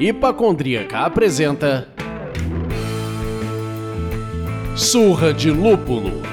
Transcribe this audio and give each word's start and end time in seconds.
Hipacondríaca 0.00 1.04
apresenta 1.04 1.86
Surra 4.74 5.30
de 5.34 5.50
Lúpulo. 5.50 6.29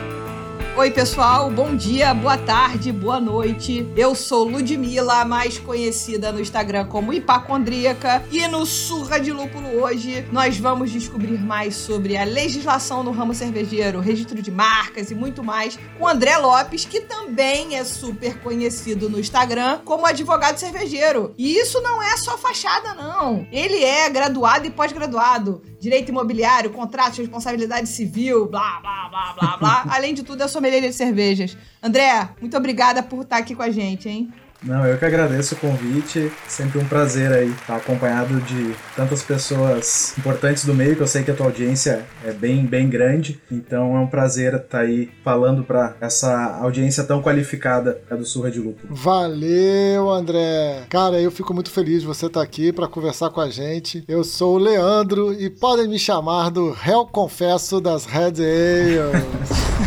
Oi, 0.78 0.92
pessoal, 0.92 1.50
bom 1.50 1.76
dia, 1.76 2.14
boa 2.14 2.38
tarde, 2.38 2.92
boa 2.92 3.20
noite. 3.20 3.92
Eu 3.96 4.14
sou 4.14 4.44
Ludmilla, 4.44 5.26
mais 5.26 5.58
conhecida 5.58 6.32
no 6.32 6.40
Instagram 6.40 6.86
como 6.86 7.12
Hipacondríaca, 7.12 8.24
e 8.32 8.48
no 8.48 8.64
Surra 8.64 9.20
de 9.20 9.32
Lúpulo 9.32 9.82
hoje 9.82 10.24
nós 10.32 10.60
vamos 10.60 10.92
descobrir 10.92 11.40
mais 11.40 11.76
sobre 11.76 12.16
a 12.16 12.24
legislação 12.24 13.02
no 13.02 13.10
ramo 13.10 13.34
cervejeiro, 13.34 14.00
registro 14.00 14.40
de 14.40 14.52
marcas 14.52 15.10
e 15.10 15.16
muito 15.16 15.44
mais 15.44 15.80
com 15.98 16.08
André 16.08 16.38
Lopes, 16.38 16.86
que 16.86 17.02
também 17.02 17.76
é 17.76 17.84
super 17.84 18.40
conhecido 18.42 19.10
no 19.10 19.20
Instagram 19.20 19.80
como 19.84 20.06
advogado 20.06 20.60
cervejeiro. 20.60 21.34
E 21.40 21.58
isso 21.58 21.82
não 21.82 22.04
é 22.04 22.16
só 22.18 22.38
fachada, 22.38 22.94
não. 22.94 23.48
Ele 23.52 23.84
é 23.84 24.08
graduado 24.12 24.68
e 24.68 24.70
pós-graduado 24.70 25.60
direito 25.88 26.10
imobiliário, 26.10 26.70
contratos, 26.72 27.18
responsabilidade 27.18 27.88
civil, 27.88 28.46
blá, 28.48 28.82
blá, 28.82 29.08
blá, 29.08 29.34
blá, 29.34 29.58
blá. 29.58 29.86
Além 29.96 30.14
de 30.14 30.22
tudo, 30.22 30.44
é 30.44 30.48
sommelier 30.48 30.82
de 30.82 30.92
cervejas. 30.92 31.58
André, 31.82 32.28
muito 32.42 32.58
obrigada 32.58 33.02
por 33.02 33.22
estar 33.22 33.38
aqui 33.38 33.56
com 33.56 33.64
a 33.64 33.72
gente, 33.72 34.10
hein? 34.10 34.30
Não, 34.64 34.86
eu 34.86 34.98
que 34.98 35.06
agradeço 35.06 35.56
o 35.56 35.58
convite. 35.58 36.32
Sempre 36.48 36.80
um 36.80 36.88
prazer 36.88 37.32
aí 37.32 37.50
estar 37.50 37.78
acompanhado 37.78 38.40
de 38.42 38.76
tantas 38.96 39.22
pessoas 39.22 40.18
importantes 40.18 40.66
do 40.66 40.74
meio, 40.74 40.96
que 40.96 41.02
eu 41.02 41.08
sei 41.08 41.24
que 41.24 41.32
a 41.32 41.34
tua 41.34 41.48
audiência 41.48 42.06
é 42.26 42.32
bem, 42.32 42.66
bem 42.66 42.90
grande. 42.90 43.40
Então 43.52 43.96
é 43.96 44.00
um 44.00 44.08
prazer 44.08 44.56
estar 44.56 44.80
aí 44.80 45.10
falando 45.24 45.64
para 45.64 45.96
essa 46.02 46.58
audiência 46.60 47.04
tão 47.04 47.22
qualificada 47.22 48.02
do 48.10 48.26
Surra 48.26 48.52
de 48.52 48.60
Lúpulo. 48.60 48.96
Valeu, 48.96 50.10
André. 50.10 50.84
Cara, 50.90 51.20
eu 51.20 51.32
fico 51.32 51.54
muito 51.54 51.70
feliz 51.70 52.02
de 52.02 52.08
você 52.08 52.26
estar 52.26 52.42
aqui 52.42 52.72
para 52.74 52.88
conversar 52.88 53.30
com 53.30 53.42
a 53.42 53.50
gente. 53.50 54.04
Eu 54.08 54.24
sou 54.24 54.56
o 54.56 54.60
Leandro 54.60 55.34
e 55.34 55.50
podem 55.50 55.88
me 55.88 56.00
chamar 56.00 56.50
do 56.50 56.72
réu 56.72 57.06
confesso 57.06 57.80
das 57.80 58.06
Red 58.06 58.42
Ales. 58.42 59.87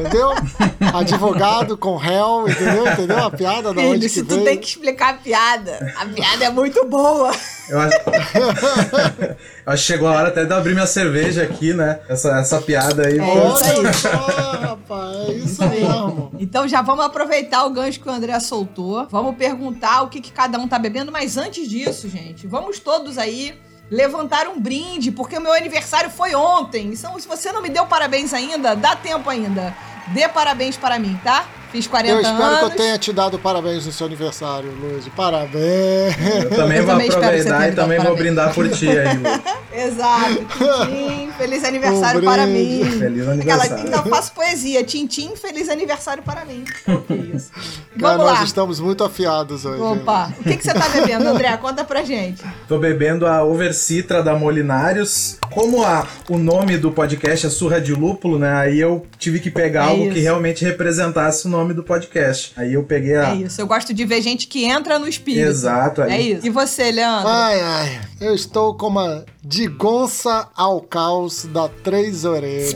entendeu? 0.00 0.30
Advogado 0.94 1.76
com 1.76 1.96
réu, 1.96 2.48
entendeu? 2.48 2.86
Entendeu 2.86 3.18
a 3.18 3.30
piada 3.30 3.74
da 3.74 3.80
Filho, 3.80 3.94
onde 3.94 4.08
se 4.08 4.22
tu 4.22 4.34
veio? 4.34 4.44
tem 4.44 4.58
que 4.58 4.66
explicar 4.66 5.10
a 5.10 5.14
piada, 5.14 5.94
a 5.96 6.06
piada 6.06 6.44
é 6.44 6.50
muito 6.50 6.84
boa. 6.86 7.30
Eu 7.68 7.80
acho... 7.80 7.96
eu 8.06 9.72
acho 9.72 9.82
que 9.82 9.92
chegou 9.92 10.08
a 10.08 10.12
hora 10.12 10.28
até 10.28 10.44
de 10.44 10.50
eu 10.50 10.56
abrir 10.56 10.72
minha 10.74 10.86
cerveja 10.86 11.42
aqui, 11.42 11.72
né? 11.72 12.00
Essa, 12.08 12.40
essa 12.40 12.60
piada 12.60 13.06
aí. 13.06 13.18
É 13.18 13.48
isso 13.48 13.64
aí. 13.64 13.94
Só, 13.94 14.08
rapaz, 14.18 15.28
é 15.28 15.32
isso 15.32 15.68
mesmo. 15.68 16.32
Então 16.38 16.66
já 16.66 16.82
vamos 16.82 17.04
aproveitar 17.04 17.64
o 17.64 17.70
gancho 17.70 18.00
que 18.00 18.08
o 18.08 18.12
André 18.12 18.38
soltou. 18.40 19.06
Vamos 19.10 19.36
perguntar 19.36 20.02
o 20.02 20.08
que, 20.08 20.20
que 20.20 20.32
cada 20.32 20.58
um 20.58 20.66
tá 20.66 20.78
bebendo, 20.78 21.12
mas 21.12 21.36
antes 21.36 21.68
disso, 21.68 22.08
gente, 22.08 22.46
vamos 22.46 22.78
todos 22.80 23.18
aí 23.18 23.54
levantar 23.90 24.46
um 24.46 24.60
brinde, 24.60 25.10
porque 25.10 25.36
o 25.36 25.40
meu 25.40 25.52
aniversário 25.52 26.10
foi 26.10 26.34
ontem. 26.34 26.92
Então, 26.92 27.18
se 27.18 27.26
você 27.26 27.50
não 27.50 27.60
me 27.60 27.68
deu 27.68 27.86
parabéns 27.86 28.32
ainda, 28.32 28.76
dá 28.76 28.94
tempo 28.94 29.28
ainda. 29.28 29.74
Dê 30.12 30.28
parabéns 30.28 30.76
para 30.76 30.98
mim, 30.98 31.18
tá? 31.22 31.44
Fiz 31.70 31.86
40 31.86 32.12
Eu 32.12 32.20
espero 32.20 32.42
anos. 32.42 32.58
que 32.58 32.64
eu 32.64 32.70
tenha 32.70 32.98
te 32.98 33.12
dado 33.12 33.38
parabéns 33.38 33.86
no 33.86 33.92
seu 33.92 34.04
aniversário, 34.08 34.72
Luiz. 34.80 35.06
Parabéns. 35.14 36.16
Eu 36.42 36.50
também 36.50 36.78
Eu 36.78 36.84
vou 36.84 36.92
também 36.94 37.08
aproveitar 37.08 37.68
e 37.68 37.72
também 37.76 38.00
vou 38.00 38.16
brindar 38.16 38.52
por 38.52 38.68
ti 38.68 38.88
aí. 38.88 39.20
Exato. 39.86 40.34
Tintim, 40.34 41.30
feliz 41.38 41.62
aniversário 41.62 42.20
Um 42.20 42.24
para 42.24 42.44
mim. 42.44 42.82
Feliz 42.98 43.28
Aquela, 43.28 43.32
aniversário. 43.62 43.86
então 43.86 44.02
eu 44.04 44.10
faço 44.10 44.32
poesia. 44.32 44.82
Tintim, 44.82 45.36
feliz 45.36 45.68
aniversário 45.68 46.24
para 46.24 46.44
mim. 46.44 46.64
Que 47.06 47.14
isso. 47.36 47.52
Cara, 47.52 48.16
Vamos 48.16 48.26
nós 48.26 48.38
lá. 48.40 48.44
estamos 48.44 48.80
muito 48.80 49.04
afiados 49.04 49.64
hoje. 49.64 49.80
Opa, 49.80 50.32
o 50.40 50.42
que, 50.42 50.56
que 50.56 50.64
você 50.64 50.74
tá 50.74 50.88
bebendo, 50.88 51.28
André? 51.28 51.56
Conta 51.56 51.84
pra 51.84 52.02
gente. 52.02 52.42
Tô 52.66 52.78
bebendo 52.80 53.28
a 53.28 53.44
Overcitra 53.44 54.24
da 54.24 54.34
Molinários. 54.34 55.38
Como 55.52 55.84
a, 55.84 56.04
o 56.28 56.36
nome 56.36 56.76
do 56.78 56.90
podcast 56.90 57.46
é 57.46 57.50
Surra 57.50 57.80
de 57.80 57.92
Lúpulo, 57.94 58.40
né? 58.40 58.52
Aí 58.54 58.80
eu 58.80 59.06
tive 59.18 59.38
que 59.38 59.52
pegar 59.52 59.92
É 59.92 59.94
algo 60.00 60.06
isso. 60.08 60.14
que 60.14 60.20
realmente 60.20 60.64
representasse 60.64 61.46
o 61.46 61.50
nome 61.50 61.74
do 61.74 61.82
podcast. 61.82 62.52
Aí 62.56 62.74
eu 62.74 62.82
peguei 62.84 63.16
a. 63.16 63.30
É 63.30 63.36
isso. 63.36 63.60
Eu 63.60 63.66
gosto 63.66 63.92
de 63.94 64.04
ver 64.04 64.22
gente 64.22 64.46
que 64.46 64.64
entra 64.64 64.98
no 64.98 65.08
espírito. 65.08 65.48
Exato, 65.48 66.02
aí. 66.02 66.12
É 66.12 66.20
isso. 66.20 66.46
E 66.46 66.50
você, 66.50 66.90
Leandro? 66.90 67.28
Ai, 67.28 67.60
ai, 67.60 68.00
eu 68.20 68.34
estou 68.34 68.74
com 68.74 68.88
uma 68.88 69.24
de 69.42 69.66
gonça 69.66 70.48
ao 70.54 70.80
caos 70.80 71.44
da 71.44 71.68
Três 71.68 72.24
Orelhas. 72.24 72.74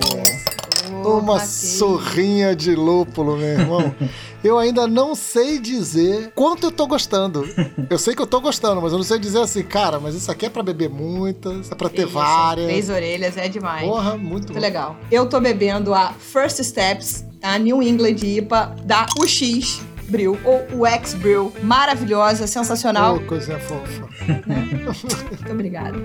Uma 1.04 1.40
surrinha 1.40 2.54
de 2.54 2.74
lúpulo, 2.74 3.36
meu 3.36 3.48
irmão. 3.48 3.94
Eu 4.44 4.58
ainda 4.58 4.86
não 4.86 5.14
sei 5.14 5.58
dizer 5.58 6.30
quanto 6.34 6.66
eu 6.66 6.70
tô 6.70 6.86
gostando. 6.86 7.44
Eu 7.88 7.98
sei 7.98 8.14
que 8.14 8.20
eu 8.22 8.26
tô 8.26 8.40
gostando, 8.40 8.80
mas 8.80 8.92
eu 8.92 8.98
não 8.98 9.04
sei 9.04 9.18
dizer 9.18 9.40
assim, 9.40 9.62
cara, 9.62 9.98
mas 10.00 10.14
isso 10.14 10.30
aqui 10.30 10.46
é 10.46 10.50
pra 10.50 10.62
beber 10.62 10.88
muitas, 10.90 11.70
é 11.70 11.74
pra 11.74 11.88
ter 11.88 12.02
isso. 12.04 12.08
várias. 12.12 12.66
Três 12.66 12.88
orelhas 12.90 13.36
é 13.36 13.48
demais. 13.48 13.86
Porra, 13.86 14.16
muito 14.16 14.30
Muito 14.30 14.52
bom. 14.54 14.58
legal. 14.60 14.96
Eu 15.10 15.28
tô 15.28 15.40
bebendo 15.40 15.94
a 15.94 16.12
First 16.12 16.62
Steps, 16.62 17.24
a 17.42 17.58
New 17.58 17.82
England 17.82 18.16
IPA 18.22 18.74
da 18.84 19.06
UX 19.18 19.80
Brew, 20.08 20.38
ou 20.44 20.80
o 20.80 20.86
X 20.86 21.14
Brew. 21.14 21.52
Maravilhosa, 21.62 22.46
sensacional. 22.46 23.16
Oh, 23.16 23.26
coisinha 23.26 23.58
fofa. 23.60 24.08
Muito 24.46 25.52
obrigada. 25.52 25.98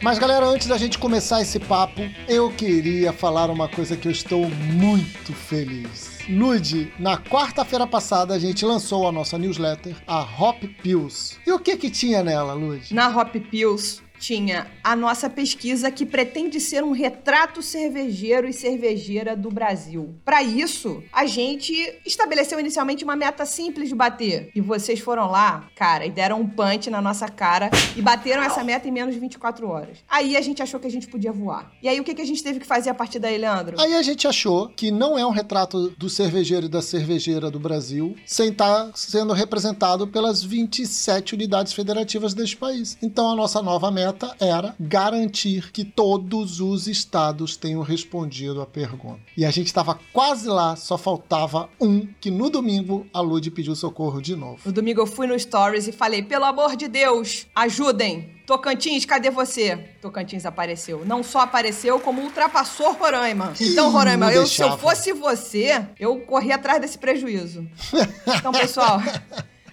Mas 0.00 0.16
galera, 0.16 0.46
antes 0.46 0.68
da 0.68 0.78
gente 0.78 0.96
começar 0.96 1.42
esse 1.42 1.58
papo, 1.58 2.00
eu 2.28 2.52
queria 2.52 3.12
falar 3.12 3.50
uma 3.50 3.68
coisa 3.68 3.96
que 3.96 4.06
eu 4.06 4.12
estou 4.12 4.48
muito 4.48 5.32
feliz. 5.32 6.18
Lud, 6.28 6.92
na 7.00 7.18
quarta-feira 7.18 7.84
passada 7.84 8.32
a 8.32 8.38
gente 8.38 8.64
lançou 8.64 9.08
a 9.08 9.12
nossa 9.12 9.36
newsletter, 9.36 9.96
a 10.06 10.20
Hop 10.20 10.62
Pills. 10.82 11.36
E 11.44 11.50
o 11.50 11.58
que 11.58 11.76
que 11.76 11.90
tinha 11.90 12.22
nela, 12.22 12.52
Lud? 12.52 12.94
Na 12.94 13.08
Hop 13.08 13.34
Pills 13.50 14.00
tinha 14.18 14.66
a 14.82 14.96
nossa 14.96 15.30
pesquisa 15.30 15.90
que 15.90 16.04
pretende 16.04 16.60
ser 16.60 16.82
um 16.82 16.92
retrato 16.92 17.62
cervejeiro 17.62 18.48
e 18.48 18.52
cervejeira 18.52 19.36
do 19.36 19.50
Brasil. 19.50 20.14
Para 20.24 20.42
isso, 20.42 21.02
a 21.12 21.26
gente 21.26 21.72
estabeleceu 22.04 22.58
inicialmente 22.58 23.04
uma 23.04 23.16
meta 23.16 23.46
simples 23.46 23.88
de 23.88 23.94
bater. 23.94 24.50
E 24.54 24.60
vocês 24.60 25.00
foram 25.00 25.30
lá, 25.30 25.68
cara, 25.74 26.06
e 26.06 26.10
deram 26.10 26.40
um 26.40 26.48
punch 26.48 26.90
na 26.90 27.00
nossa 27.00 27.28
cara 27.28 27.70
e 27.96 28.02
bateram 28.02 28.42
essa 28.42 28.64
meta 28.64 28.88
em 28.88 28.90
menos 28.90 29.14
de 29.14 29.20
24 29.20 29.68
horas. 29.68 29.98
Aí 30.08 30.36
a 30.36 30.40
gente 30.40 30.62
achou 30.62 30.80
que 30.80 30.86
a 30.86 30.90
gente 30.90 31.08
podia 31.08 31.32
voar. 31.32 31.72
E 31.82 31.88
aí 31.88 32.00
o 32.00 32.04
que, 32.04 32.14
que 32.14 32.22
a 32.22 32.26
gente 32.26 32.42
teve 32.42 32.60
que 32.60 32.66
fazer 32.66 32.90
a 32.90 32.94
partir 32.94 33.18
daí, 33.18 33.38
Leandro? 33.38 33.80
Aí 33.80 33.94
a 33.94 34.02
gente 34.02 34.26
achou 34.26 34.68
que 34.68 34.90
não 34.90 35.18
é 35.18 35.24
um 35.26 35.30
retrato 35.30 35.90
do 35.90 36.08
cervejeiro 36.08 36.66
e 36.66 36.68
da 36.68 36.82
cervejeira 36.82 37.50
do 37.50 37.60
Brasil 37.60 38.16
sem 38.26 38.50
estar 38.50 38.90
sendo 38.94 39.32
representado 39.32 40.06
pelas 40.06 40.42
27 40.42 41.34
unidades 41.34 41.72
federativas 41.72 42.34
deste 42.34 42.56
país. 42.56 42.96
Então 43.02 43.30
a 43.30 43.36
nossa 43.36 43.62
nova 43.62 43.90
meta 43.90 44.07
era 44.40 44.74
garantir 44.78 45.72
que 45.72 45.84
todos 45.84 46.60
os 46.60 46.86
estados 46.86 47.56
tenham 47.56 47.82
respondido 47.82 48.60
a 48.60 48.66
pergunta. 48.66 49.20
E 49.36 49.44
a 49.44 49.50
gente 49.50 49.66
estava 49.66 49.98
quase 50.12 50.48
lá, 50.48 50.76
só 50.76 50.98
faltava 50.98 51.68
um 51.80 52.06
que 52.20 52.30
no 52.30 52.50
domingo 52.50 53.06
a 53.12 53.20
Lud 53.20 53.50
pediu 53.50 53.74
socorro 53.74 54.20
de 54.20 54.36
novo. 54.36 54.60
No 54.64 54.72
domingo 54.72 55.00
eu 55.00 55.06
fui 55.06 55.26
no 55.26 55.38
Stories 55.38 55.88
e 55.88 55.92
falei: 55.92 56.22
pelo 56.22 56.44
amor 56.44 56.76
de 56.76 56.88
Deus, 56.88 57.46
ajudem! 57.54 58.38
Tocantins, 58.48 59.04
cadê 59.04 59.28
você? 59.28 59.76
Tocantins 60.00 60.46
apareceu. 60.46 61.04
Não 61.04 61.22
só 61.22 61.40
apareceu, 61.40 62.00
como 62.00 62.22
ultrapassou 62.22 62.94
Roraima. 62.94 63.52
Então, 63.60 63.90
Roraima, 63.90 64.32
eu, 64.32 64.46
se 64.46 64.62
eu 64.62 64.78
fosse 64.78 65.12
você, 65.12 65.86
eu 66.00 66.18
corri 66.20 66.50
atrás 66.50 66.80
desse 66.80 66.96
prejuízo. 66.96 67.68
Então, 68.38 68.52
pessoal. 68.52 69.02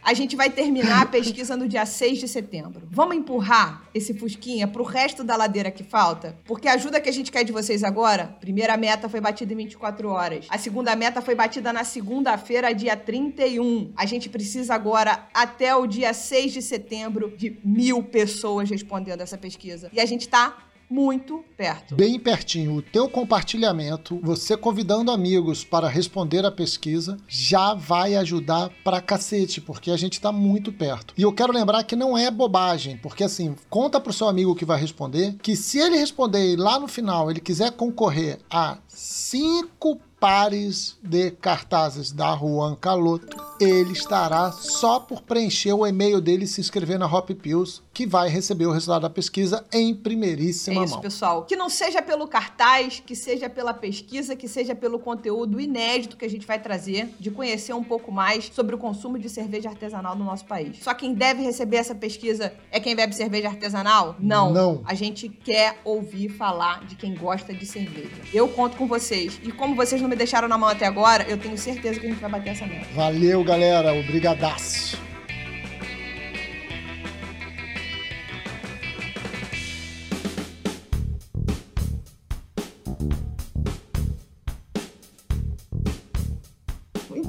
A 0.06 0.14
gente 0.14 0.36
vai 0.36 0.52
terminar 0.52 1.02
a 1.02 1.06
pesquisa 1.08 1.58
no 1.58 1.68
dia 1.68 1.84
6 1.84 2.20
de 2.20 2.28
setembro. 2.28 2.88
Vamos 2.92 3.16
empurrar 3.16 3.90
esse 3.92 4.14
Fusquinha 4.14 4.68
pro 4.68 4.84
resto 4.84 5.24
da 5.24 5.36
ladeira 5.36 5.72
que 5.72 5.84
falta? 5.84 6.38
Porque 6.46 6.68
a 6.68 6.74
ajuda 6.74 7.02
que 7.02 7.10
a 7.10 7.12
gente 7.12 7.32
quer 7.32 7.44
de 7.44 7.52
vocês 7.52 7.84
agora, 7.84 8.38
primeira 8.40 8.78
meta 8.78 9.10
foi 9.10 9.20
batida 9.20 9.52
em 9.52 9.58
24 9.58 10.08
horas. 10.10 10.46
A 10.48 10.60
segunda 10.60 10.96
meta 10.96 11.24
foi 11.24 11.34
batida 11.34 11.74
na 11.74 11.84
segunda-feira, 11.84 12.72
dia 12.72 12.96
31. 12.96 13.94
A 13.98 14.06
gente 14.06 14.30
precisa 14.30 14.76
agora, 14.76 15.28
até 15.34 15.76
o 15.76 15.88
dia 15.88 16.14
6 16.14 16.54
de 16.54 16.62
setembro, 16.62 17.36
de 17.36 17.58
mil 17.66 18.04
pessoas 18.04 18.70
respondendo 18.70 19.22
essa 19.22 19.40
pesquisa. 19.40 19.90
E 19.92 20.00
a 20.00 20.06
gente 20.06 20.30
tá 20.30 20.56
muito 20.90 21.44
perto. 21.58 21.96
Bem 21.96 22.20
pertinho, 22.20 22.76
o 22.76 22.82
teu 22.82 23.10
compartilhamento, 23.10 24.20
você 24.22 24.56
convidando 24.56 25.12
amigos 25.12 25.64
para 25.64 25.88
responder 25.88 26.46
a 26.46 26.52
pesquisa, 26.52 27.18
já 27.28 27.74
vai 27.74 28.16
ajudar 28.16 28.70
pra 28.84 29.02
cacete, 29.02 29.62
porque 29.62 29.92
a 29.92 29.98
gente 29.98 30.22
tá 30.22 30.32
muito 30.32 30.72
perto. 30.72 31.14
E 31.18 31.22
eu 31.22 31.34
quero 31.34 31.54
lembrar 31.54 31.84
que 31.84 31.96
não 31.96 32.18
é 32.18 32.30
bobagem, 32.30 32.98
porque 32.98 33.24
assim, 33.24 33.56
conta 33.70 34.00
pro 34.00 34.14
seu 34.14 34.28
amigo 34.28 34.56
que 34.56 34.66
vai 34.66 34.80
responder, 34.80 35.36
que 35.42 35.56
se 35.56 35.80
ele 35.80 35.98
responder 35.98 36.58
lá 36.58 36.80
no 36.80 36.88
final 36.88 37.30
ele 37.30 37.40
quiser 37.40 37.72
concorrer 37.72 38.40
a 38.50 38.78
cinco 38.88 40.00
pares 40.26 40.98
de 41.04 41.30
cartazes 41.30 42.12
da 42.12 42.36
Juan 42.36 42.74
Caloto, 42.74 43.38
ele 43.60 43.94
estará 43.94 44.52
só 44.52 45.00
por 45.00 45.22
preencher 45.22 45.72
o 45.72 45.86
e-mail 45.86 46.20
dele 46.20 46.46
e 46.46 46.48
se 46.48 46.60
inscrever 46.60 46.98
na 46.98 47.06
Hop 47.06 47.30
Pills, 47.30 47.84
que 47.94 48.08
vai 48.08 48.28
receber 48.28 48.66
o 48.66 48.72
resultado 48.72 49.04
da 49.04 49.10
pesquisa 49.10 49.64
em 49.72 49.94
primeiríssima 49.94 50.82
É 50.82 50.84
isso, 50.84 50.94
mão. 50.96 51.02
pessoal. 51.02 51.44
Que 51.44 51.56
não 51.56 51.70
seja 51.70 52.02
pelo 52.02 52.28
cartaz, 52.28 53.02
que 53.06 53.16
seja 53.16 53.48
pela 53.48 53.72
pesquisa, 53.72 54.36
que 54.36 54.48
seja 54.48 54.74
pelo 54.74 54.98
conteúdo 54.98 55.62
inédito 55.62 56.18
que 56.18 56.26
a 56.26 56.30
gente 56.30 56.48
vai 56.48 56.60
trazer, 56.60 57.14
de 57.20 57.30
conhecer 57.30 57.74
um 57.74 57.84
pouco 57.84 58.12
mais 58.12 58.52
sobre 58.52 58.74
o 58.74 58.80
consumo 58.80 59.20
de 59.20 59.30
cerveja 59.30 59.70
artesanal 59.70 60.16
no 60.16 60.26
nosso 60.26 60.46
país. 60.46 60.80
Só 60.82 60.94
quem 60.96 61.14
deve 61.14 61.44
receber 61.44 61.78
essa 61.78 61.94
pesquisa 61.94 62.52
é 62.72 62.80
quem 62.80 62.96
bebe 62.96 63.16
cerveja 63.16 63.50
artesanal? 63.50 64.16
Não. 64.20 64.52
Não. 64.52 64.82
A 64.86 64.96
gente 64.96 65.30
quer 65.30 65.80
ouvir 65.86 66.30
falar 66.30 66.84
de 66.86 66.96
quem 66.96 67.14
gosta 67.14 67.54
de 67.54 67.66
cerveja. 67.66 68.10
Eu 68.34 68.50
conto 68.50 68.76
com 68.76 68.88
vocês. 68.88 69.40
E 69.44 69.52
como 69.52 69.76
vocês 69.76 70.02
não 70.02 70.10
me 70.10 70.15
deixaram 70.16 70.48
na 70.48 70.58
mão 70.58 70.70
até 70.70 70.86
agora, 70.86 71.26
eu 71.28 71.38
tenho 71.38 71.58
certeza 71.58 72.00
que 72.00 72.08
a 72.08 72.10
gente 72.10 72.20
vai 72.20 72.30
bater 72.30 72.52
essa 72.52 72.66
meta. 72.66 72.86
Valeu, 72.94 73.44
galera. 73.44 73.94
Obrigadaço. 73.94 74.98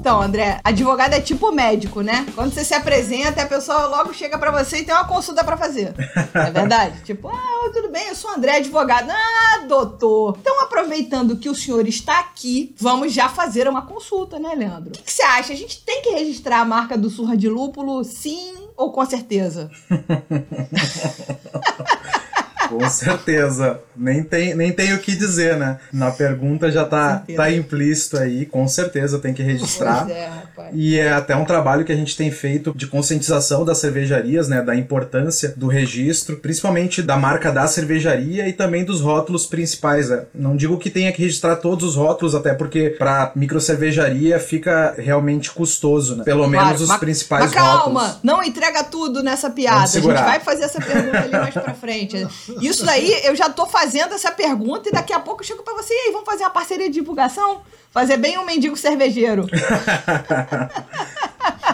Então, 0.07 0.21
André, 0.21 0.61
advogado 0.63 1.15
é 1.15 1.19
tipo 1.19 1.51
médico, 1.51 1.99
né? 1.99 2.25
Quando 2.33 2.53
você 2.53 2.63
se 2.63 2.73
apresenta, 2.73 3.41
a 3.41 3.45
pessoa 3.45 3.87
logo 3.87 4.13
chega 4.13 4.37
pra 4.37 4.51
você 4.51 4.77
e 4.77 4.85
tem 4.85 4.95
uma 4.95 5.03
consulta 5.03 5.43
pra 5.43 5.57
fazer. 5.57 5.93
É 6.33 6.49
verdade? 6.49 6.99
tipo, 7.03 7.27
ah, 7.27 7.69
tudo 7.73 7.89
bem, 7.89 8.07
eu 8.07 8.15
sou 8.15 8.31
André, 8.31 8.55
advogado. 8.55 9.11
Ah, 9.11 9.65
doutor. 9.67 10.37
Então, 10.39 10.61
aproveitando 10.61 11.35
que 11.35 11.49
o 11.49 11.55
senhor 11.55 11.85
está 11.89 12.19
aqui, 12.19 12.73
vamos 12.79 13.11
já 13.11 13.27
fazer 13.27 13.67
uma 13.67 13.81
consulta, 13.81 14.39
né, 14.39 14.55
Leandro? 14.55 14.91
O 14.91 14.93
que 14.93 15.03
que 15.03 15.11
você 15.11 15.23
acha? 15.23 15.51
A 15.51 15.57
gente 15.57 15.83
tem 15.83 16.01
que 16.01 16.11
registrar 16.11 16.61
a 16.61 16.65
marca 16.65 16.97
do 16.97 17.09
Surra 17.09 17.35
de 17.35 17.49
Lúpulo, 17.49 18.01
sim 18.05 18.55
ou 18.77 18.93
com 18.93 19.05
certeza? 19.05 19.69
Com 22.69 22.89
certeza. 22.89 23.79
Nem 23.95 24.21
tem, 24.23 24.53
nem 24.53 24.71
tem 24.71 24.93
o 24.93 24.99
que 24.99 25.15
dizer, 25.15 25.57
né? 25.57 25.77
Na 25.91 26.11
pergunta 26.11 26.69
já 26.71 26.85
tá, 26.85 27.23
tá 27.35 27.51
implícito 27.51 28.17
aí, 28.17 28.45
com 28.45 28.67
certeza 28.67 29.17
tem 29.17 29.33
que 29.33 29.41
registrar. 29.41 30.05
Pois 30.05 30.15
é, 30.15 30.27
rapaz. 30.27 30.69
E 30.73 30.99
é 30.99 31.11
até 31.11 31.35
um 31.35 31.45
trabalho 31.45 31.83
que 31.83 31.91
a 31.91 31.95
gente 31.95 32.15
tem 32.15 32.29
feito 32.29 32.73
de 32.75 32.85
conscientização 32.87 33.65
das 33.65 33.79
cervejarias, 33.79 34.47
né, 34.47 34.61
da 34.61 34.75
importância 34.75 35.53
do 35.57 35.67
registro, 35.67 36.37
principalmente 36.37 37.01
da 37.01 37.17
marca 37.17 37.51
da 37.51 37.65
cervejaria 37.67 38.47
e 38.47 38.53
também 38.53 38.83
dos 38.85 39.01
rótulos 39.01 39.47
principais. 39.47 40.09
Né? 40.09 40.23
Não 40.33 40.55
digo 40.55 40.77
que 40.77 40.89
tenha 40.91 41.11
que 41.11 41.21
registrar 41.23 41.55
todos 41.55 41.89
os 41.89 41.95
rótulos, 41.95 42.35
até 42.35 42.53
porque 42.53 42.91
para 42.99 43.31
microcervejaria 43.35 44.39
fica 44.39 44.93
realmente 44.97 45.51
custoso, 45.51 46.15
né? 46.17 46.23
Pelo 46.23 46.47
Claro, 46.49 46.65
menos 46.67 46.81
os 46.81 46.87
mas- 46.89 46.99
principais 46.99 47.45
Mas 47.45 47.53
calma, 47.53 47.99
rótulos. 48.01 48.19
não 48.23 48.43
entrega 48.43 48.83
tudo 48.83 49.23
nessa 49.23 49.49
piada. 49.49 49.83
A 49.83 49.85
gente 49.87 50.05
vai 50.05 50.39
fazer 50.39 50.63
essa 50.65 50.79
pergunta 50.79 51.17
ali 51.19 51.31
mais 51.31 51.53
pra 51.53 51.73
frente. 51.73 52.27
Isso 52.61 52.85
daí, 52.85 53.21
eu 53.23 53.35
já 53.35 53.49
tô 53.49 53.65
fazendo 53.65 54.13
essa 54.13 54.31
pergunta 54.31 54.89
e 54.89 54.91
daqui 54.91 55.13
a 55.13 55.19
pouco 55.19 55.41
eu 55.41 55.47
chego 55.47 55.63
pra 55.63 55.73
você. 55.73 55.93
E 55.93 55.97
aí, 56.07 56.11
vamos 56.11 56.25
fazer 56.25 56.43
uma 56.43 56.49
parceria 56.49 56.87
de 56.87 56.93
divulgação? 56.93 57.61
Fazer 57.91 58.17
bem 58.17 58.37
um 58.37 58.45
mendigo 58.45 58.75
cervejeiro. 58.75 59.47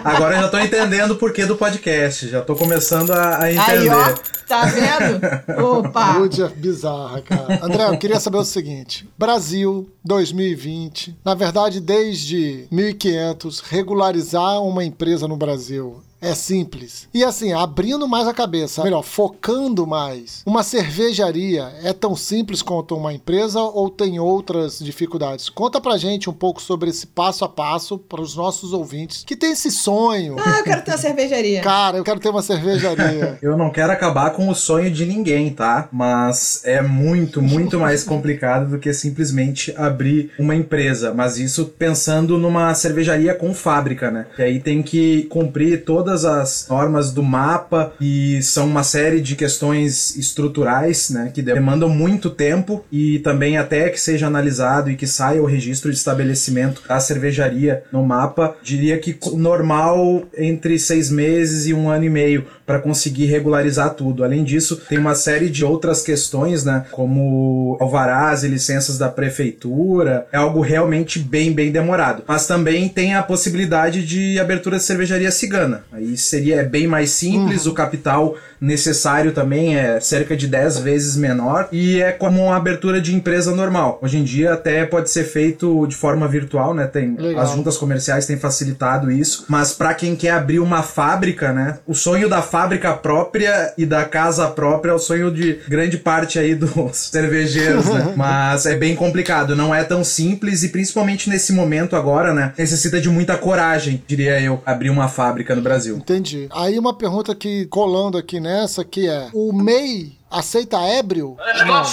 Agora 0.04 0.36
eu 0.36 0.42
já 0.42 0.50
tô 0.50 0.58
entendendo 0.60 1.12
o 1.12 1.16
porquê 1.16 1.46
do 1.46 1.56
podcast, 1.56 2.28
já 2.28 2.42
tô 2.42 2.56
começando 2.56 3.12
a, 3.12 3.44
a 3.44 3.54
entender. 3.54 3.72
Aí, 3.72 3.90
ó, 3.90 4.14
tá 4.48 4.66
vendo? 4.66 5.66
Opa! 5.66 6.14
Saúde 6.14 6.42
é 6.42 6.48
bizarra, 6.50 7.22
cara. 7.22 7.60
André, 7.64 7.88
eu 7.88 7.98
queria 7.98 8.20
saber 8.20 8.38
o 8.38 8.44
seguinte: 8.44 9.08
Brasil 9.18 9.90
2020, 10.04 11.16
na 11.24 11.34
verdade, 11.34 11.80
desde 11.80 12.68
1500, 12.70 13.62
regularizar 13.62 14.62
uma 14.62 14.84
empresa 14.84 15.28
no 15.28 15.38
Brasil. 15.38 16.02
É 16.24 16.34
simples. 16.34 17.10
E 17.14 17.22
assim, 17.22 17.52
abrindo 17.52 18.08
mais 18.08 18.30
a 18.30 18.34
cabeça, 18.34 18.82
melhor, 18.82 19.04
focando 19.04 19.86
mais. 19.86 20.42
Uma 20.46 20.64
cervejaria 20.64 21.70
é 21.84 21.92
tão 21.92 22.16
simples 22.16 22.62
quanto 22.62 22.96
uma 22.96 23.14
empresa 23.14 23.60
ou 23.60 23.90
tem 23.90 24.22
outras 24.22 24.80
dificuldades? 24.80 25.50
Conta 25.50 25.82
pra 25.82 25.98
gente 25.98 26.30
um 26.30 26.34
pouco 26.34 26.62
sobre 26.62 26.90
esse 26.90 27.08
passo 27.08 27.44
a 27.44 27.50
passo 27.50 27.98
para 27.98 28.22
os 28.22 28.38
nossos 28.38 28.72
ouvintes 28.72 29.26
que 29.26 29.36
tem 29.36 29.52
esse 29.52 29.70
sonho. 29.70 30.38
Ah, 30.40 30.60
eu 30.60 30.64
quero 30.64 30.82
ter 30.82 30.92
uma 30.92 30.98
cervejaria. 30.98 31.62
Cara, 31.62 31.98
eu 31.98 32.04
quero 32.06 32.20
ter 32.22 32.30
uma 32.30 32.42
cervejaria. 32.42 33.38
Eu 33.44 33.58
não 33.58 33.70
quero 33.70 33.92
acabar 33.92 34.32
com 34.32 34.48
o 34.48 34.56
sonho 34.56 34.90
de 34.90 35.06
ninguém, 35.06 35.50
tá? 35.50 35.90
Mas 35.92 36.62
é 36.64 36.82
muito, 36.82 37.42
muito 37.42 37.78
mais 37.78 38.04
complicado 38.06 38.70
do 38.70 38.80
que 38.80 38.94
simplesmente 38.94 39.74
abrir 39.76 40.32
uma 40.40 40.56
empresa. 40.56 41.14
Mas 41.14 41.38
isso 41.38 41.66
pensando 41.66 42.38
numa 42.38 42.74
cervejaria 42.74 43.34
com 43.34 43.54
fábrica, 43.54 44.10
né? 44.10 44.28
E 44.38 44.42
aí 44.42 44.60
tem 44.60 44.82
que 44.82 45.24
cumprir 45.24 45.84
todas 45.84 46.13
as 46.14 46.68
normas 46.70 47.12
do 47.12 47.24
mapa 47.24 47.92
e 48.00 48.42
são 48.44 48.68
uma 48.68 48.84
série 48.84 49.20
de 49.20 49.36
questões 49.36 50.16
estruturais, 50.16 51.10
né? 51.10 51.32
Que 51.34 51.42
demandam 51.42 51.90
muito 51.90 52.30
tempo 52.30 52.86
e 52.92 53.20
também 53.20 53.58
até 53.58 53.90
que 53.90 54.00
seja 54.00 54.28
analisado 54.28 54.92
e 54.92 54.96
que 54.96 55.08
saia 55.08 55.42
o 55.42 55.46
registro 55.46 55.92
de 55.92 55.98
estabelecimento 55.98 56.84
da 56.88 57.00
cervejaria 57.00 57.84
no 57.92 58.06
mapa. 58.06 58.56
Diria 58.62 58.98
que 59.00 59.18
normal 59.34 60.24
entre 60.38 60.78
seis 60.78 61.10
meses 61.10 61.66
e 61.66 61.74
um 61.74 61.90
ano 61.90 62.06
e 62.06 62.10
meio 62.10 62.46
para 62.66 62.80
conseguir 62.80 63.26
regularizar 63.26 63.94
tudo. 63.94 64.24
Além 64.24 64.44
disso, 64.44 64.78
tem 64.88 64.98
uma 64.98 65.16
série 65.16 65.50
de 65.50 65.66
outras 65.66 66.02
questões, 66.02 66.64
né, 66.64 66.86
como 66.92 67.78
alvarás 67.80 68.44
e 68.44 68.48
licenças 68.48 68.98
da 68.98 69.10
prefeitura. 69.10 70.28
É 70.32 70.38
algo 70.38 70.62
realmente 70.62 71.20
bem, 71.20 71.52
bem 71.52 71.72
demorado. 71.72 72.24
Mas 72.28 72.48
também 72.48 72.88
tem 72.88 73.16
a 73.16 73.24
possibilidade 73.24 74.06
de 74.06 74.40
abertura 74.40 74.78
de 74.78 74.84
cervejaria 74.84 75.32
cigana. 75.32 75.84
Seria 76.18 76.62
é 76.62 76.64
bem 76.64 76.88
mais 76.88 77.12
simples, 77.12 77.66
o 77.66 77.74
capital 77.74 78.36
necessário 78.64 79.34
também 79.34 79.76
é 79.76 80.00
cerca 80.00 80.38
de 80.38 80.48
10 80.48 80.80
vezes 80.80 81.18
menor 81.18 81.68
e 81.70 82.02
é 82.02 82.14
como 82.14 82.42
uma 82.42 82.56
abertura 82.56 83.02
de 83.02 83.14
empresa 83.14 83.54
normal. 83.54 84.00
Hoje 84.02 84.18
em 84.18 84.24
dia 84.24 84.54
até 84.54 84.86
pode 84.86 85.10
ser 85.10 85.26
feito 85.26 85.86
de 85.86 85.96
forma 85.96 86.28
virtual, 86.30 86.74
né? 86.74 86.88
Tem 86.88 87.14
Legal. 87.18 87.44
as 87.44 87.52
juntas 87.52 87.78
comerciais 87.78 88.26
têm 88.26 88.38
facilitado 88.38 89.12
isso, 89.12 89.46
mas 89.50 89.74
para 89.74 89.94
quem 89.94 90.16
quer 90.16 90.32
abrir 90.32 90.60
uma 90.60 90.82
fábrica, 90.82 91.52
né? 91.52 91.80
O 91.86 91.94
sonho 91.94 92.30
da 92.30 92.42
fábrica 92.42 92.94
própria 92.94 93.74
e 93.78 93.86
da 93.86 94.06
casa 94.06 94.48
própria 94.48 94.92
é 94.92 94.94
o 94.94 95.00
sonho 95.00 95.30
de 95.30 95.60
grande 95.68 95.98
parte 95.98 96.40
aí 96.40 96.56
dos 96.56 96.96
cervejeiros, 97.12 97.86
né? 97.86 98.14
Mas 98.16 98.66
é 98.66 98.78
bem 98.78 98.96
complicado, 98.96 99.58
não 99.58 99.76
é 99.76 99.84
tão 99.84 100.06
simples 100.06 100.64
e 100.64 100.70
principalmente 100.70 101.30
nesse 101.30 101.52
momento 101.52 101.98
agora, 101.98 102.34
né? 102.34 102.54
Necessita 102.58 103.02
de 103.02 103.10
muita 103.10 103.36
coragem, 103.38 104.02
diria 104.08 104.40
eu, 104.40 104.62
abrir 104.66 104.90
uma 104.90 105.10
fábrica 105.10 105.54
no 105.54 105.62
Brasil. 105.62 105.93
Entendi. 105.96 106.48
Aí 106.52 106.78
uma 106.80 106.94
pergunta 106.94 107.34
que 107.36 107.66
colando 107.68 108.18
aqui 108.18 108.40
nessa 108.40 108.84
que 108.84 109.08
é: 109.08 109.30
o 109.34 109.52
MEI 109.54 110.18
aceita 110.30 110.78
ébrio? 110.82 111.38
Não. 111.66 111.84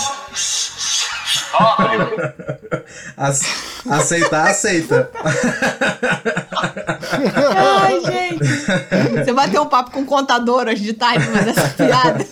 Ac- 3.17 3.47
aceitar, 3.89 4.49
aceita. 4.51 5.11
Ai, 7.57 8.01
gente. 8.01 8.45
Você 9.25 9.33
vai 9.33 9.51
ter 9.51 9.59
um 9.59 9.67
papo 9.67 9.91
com 9.91 10.03
o 10.03 10.07
contador 10.07 10.67
hoje 10.69 10.83
de 10.83 10.93
tarde, 10.93 11.29
mas 11.33 11.47
essa 11.49 11.69
piada. 11.71 12.27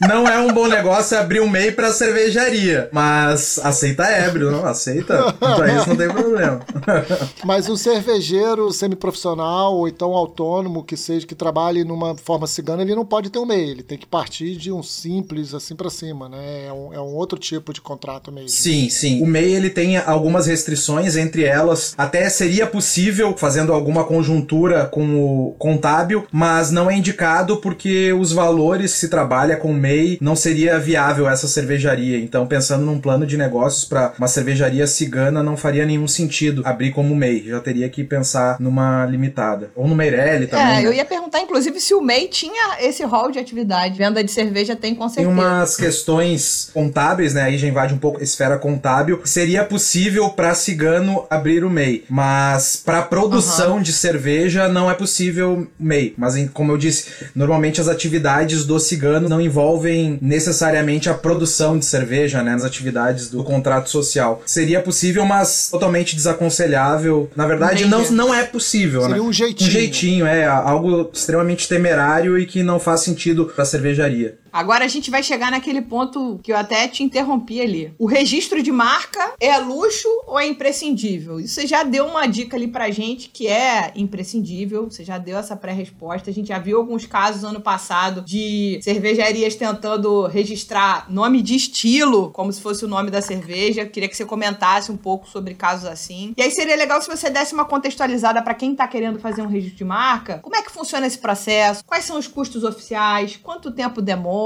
Não 0.00 0.28
é 0.28 0.38
um 0.38 0.52
bom 0.52 0.68
negócio 0.68 1.18
abrir 1.18 1.40
um 1.40 1.48
MEI 1.48 1.72
pra 1.72 1.92
cervejaria, 1.92 2.88
mas 2.92 3.58
aceita 3.62 4.04
ébrio, 4.04 4.50
não? 4.50 4.64
Aceita? 4.64 5.32
Pra 5.32 5.74
isso 5.74 5.88
não 5.88 5.96
tem 5.96 6.08
problema. 6.08 6.60
Mas 7.44 7.68
o 7.68 7.76
cervejeiro 7.76 8.72
semiprofissional 8.72 9.74
ou 9.74 9.88
então 9.88 10.12
autônomo 10.12 10.84
que 10.84 10.96
seja 10.96 11.26
que 11.26 11.34
trabalhe 11.34 11.84
numa 11.84 12.16
forma 12.16 12.46
cigana, 12.46 12.82
ele 12.82 12.94
não 12.94 13.04
pode 13.04 13.30
ter 13.30 13.38
um 13.38 13.46
MEI, 13.46 13.70
ele 13.70 13.82
tem 13.82 13.98
que 13.98 14.06
partir 14.06 14.56
de 14.56 14.70
um 14.70 14.82
simples 14.82 15.54
assim 15.54 15.74
pra 15.74 15.90
cima, 15.90 16.28
né? 16.28 16.66
É 16.66 16.72
um, 16.72 16.92
é 16.92 17.00
um 17.00 17.14
outro 17.14 17.38
tipo 17.38 17.72
de 17.72 17.80
contrato 17.80 18.30
mesmo. 18.30 18.50
Sim, 18.50 18.88
sim. 18.88 19.22
O 19.22 19.26
MEI 19.26 19.54
ele 19.54 19.70
tem 19.70 19.96
algumas 19.96 20.46
restrições, 20.46 21.16
entre 21.16 21.44
elas 21.44 21.94
até 21.96 22.28
seria 22.28 22.66
possível 22.66 23.34
fazendo 23.36 23.72
alguma 23.72 24.04
conjuntura 24.04 24.86
com 24.86 25.16
o 25.16 25.54
contábil, 25.58 26.26
mas 26.30 26.70
não 26.70 26.90
é 26.90 26.96
indicado 26.96 27.56
porque 27.58 28.12
os 28.12 28.32
valores 28.32 28.92
se 28.92 29.08
trabalha 29.08 29.56
com 29.56 29.72
MEI 29.72 29.87
não 30.20 30.36
seria 30.36 30.78
viável 30.78 31.28
essa 31.28 31.46
cervejaria. 31.48 32.18
Então, 32.18 32.46
pensando 32.46 32.84
num 32.84 33.00
plano 33.00 33.26
de 33.26 33.36
negócios 33.36 33.84
para 33.84 34.12
uma 34.18 34.28
cervejaria 34.28 34.86
cigana, 34.86 35.42
não 35.42 35.56
faria 35.56 35.84
nenhum 35.86 36.08
sentido 36.08 36.62
abrir 36.64 36.92
como 36.92 37.14
MEI. 37.14 37.44
Já 37.48 37.60
teria 37.60 37.88
que 37.88 38.04
pensar 38.04 38.56
numa 38.60 39.06
limitada. 39.06 39.70
Ou 39.74 39.86
no 39.86 39.94
Meirelli 39.94 40.46
também. 40.46 40.78
É, 40.78 40.86
eu 40.86 40.92
ia 40.92 41.04
perguntar, 41.04 41.40
inclusive, 41.40 41.80
se 41.80 41.94
o 41.94 42.00
MEI 42.00 42.28
tinha 42.28 42.78
esse 42.80 43.04
rol 43.04 43.30
de 43.30 43.38
atividade. 43.38 43.98
Venda 43.98 44.22
de 44.22 44.30
cerveja 44.30 44.76
tem 44.76 44.94
com 44.94 45.06
Tem 45.06 45.24
certeza. 45.24 45.30
umas 45.30 45.76
questões 45.76 46.70
contábeis, 46.72 47.34
né? 47.34 47.42
Aí 47.42 47.58
já 47.58 47.66
invade 47.66 47.94
um 47.94 47.98
pouco 47.98 48.20
a 48.20 48.22
esfera 48.22 48.58
contábil. 48.58 49.20
Seria 49.24 49.64
possível 49.64 50.30
para 50.30 50.54
cigano 50.54 51.26
abrir 51.30 51.64
o 51.64 51.70
MEI, 51.70 52.04
mas 52.08 52.76
para 52.76 53.02
produção 53.02 53.80
de 53.80 53.92
cerveja 53.92 54.68
não 54.68 54.90
é 54.90 54.94
possível 54.94 55.66
MEI. 55.78 56.14
Mas 56.16 56.34
como 56.52 56.72
eu 56.72 56.76
disse, 56.76 57.06
normalmente 57.34 57.80
as 57.80 57.88
atividades 57.88 58.64
do 58.64 58.78
cigano 58.78 59.28
não 59.28 59.40
envolvem 59.40 59.77
envolvem 59.78 60.18
necessariamente 60.20 61.08
a 61.08 61.14
produção 61.14 61.78
de 61.78 61.84
cerveja, 61.84 62.42
né, 62.42 62.52
nas 62.52 62.64
atividades 62.64 63.30
do 63.30 63.44
contrato 63.44 63.88
social. 63.88 64.42
Seria 64.44 64.80
possível, 64.80 65.24
mas 65.24 65.68
totalmente 65.70 66.16
desaconselhável. 66.16 67.30
Na 67.36 67.46
verdade, 67.46 67.86
não, 67.86 68.10
não 68.10 68.34
é 68.34 68.44
possível, 68.44 69.02
Seria 69.02 69.16
né? 69.16 69.22
um 69.22 69.32
jeitinho. 69.32 69.68
Um 69.68 69.72
jeitinho, 69.72 70.26
é 70.26 70.44
algo 70.44 71.10
extremamente 71.12 71.68
temerário 71.68 72.38
e 72.38 72.46
que 72.46 72.62
não 72.62 72.80
faz 72.80 73.00
sentido 73.00 73.46
para 73.46 73.64
cervejaria. 73.64 74.36
Agora 74.52 74.84
a 74.84 74.88
gente 74.88 75.10
vai 75.10 75.22
chegar 75.22 75.50
naquele 75.50 75.82
ponto 75.82 76.38
que 76.42 76.52
eu 76.52 76.56
até 76.56 76.88
te 76.88 77.02
interrompi 77.02 77.60
ali. 77.60 77.94
O 77.98 78.06
registro 78.06 78.62
de 78.62 78.72
marca 78.72 79.34
é 79.40 79.56
luxo 79.58 80.08
ou 80.26 80.38
é 80.38 80.46
imprescindível? 80.46 81.40
Você 81.40 81.66
já 81.66 81.82
deu 81.82 82.06
uma 82.06 82.26
dica 82.26 82.56
ali 82.56 82.68
pra 82.68 82.90
gente 82.90 83.28
que 83.28 83.46
é 83.46 83.92
imprescindível. 83.94 84.90
Você 84.90 85.04
já 85.04 85.18
deu 85.18 85.36
essa 85.36 85.56
pré-resposta. 85.56 86.30
A 86.30 86.32
gente 86.32 86.48
já 86.48 86.58
viu 86.58 86.78
alguns 86.78 87.06
casos 87.06 87.44
ano 87.44 87.60
passado 87.60 88.22
de 88.22 88.78
cervejarias 88.82 89.54
tentando 89.54 90.26
registrar 90.26 91.06
nome 91.10 91.42
de 91.42 91.54
estilo, 91.54 92.30
como 92.30 92.52
se 92.52 92.60
fosse 92.60 92.84
o 92.84 92.88
nome 92.88 93.10
da 93.10 93.20
cerveja. 93.20 93.86
Queria 93.86 94.08
que 94.08 94.16
você 94.16 94.24
comentasse 94.24 94.90
um 94.90 94.96
pouco 94.96 95.28
sobre 95.28 95.54
casos 95.54 95.86
assim. 95.86 96.32
E 96.36 96.42
aí 96.42 96.50
seria 96.50 96.76
legal 96.76 97.00
se 97.02 97.08
você 97.08 97.28
desse 97.28 97.54
uma 97.54 97.64
contextualizada 97.64 98.42
pra 98.42 98.54
quem 98.54 98.74
tá 98.74 98.86
querendo 98.86 99.18
fazer 99.18 99.42
um 99.42 99.46
registro 99.46 99.78
de 99.78 99.84
marca. 99.84 100.38
Como 100.38 100.56
é 100.56 100.62
que 100.62 100.70
funciona 100.70 101.06
esse 101.06 101.18
processo? 101.18 101.84
Quais 101.84 102.04
são 102.04 102.18
os 102.18 102.26
custos 102.26 102.64
oficiais? 102.64 103.38
Quanto 103.42 103.70
tempo 103.70 104.00
demora? 104.00 104.37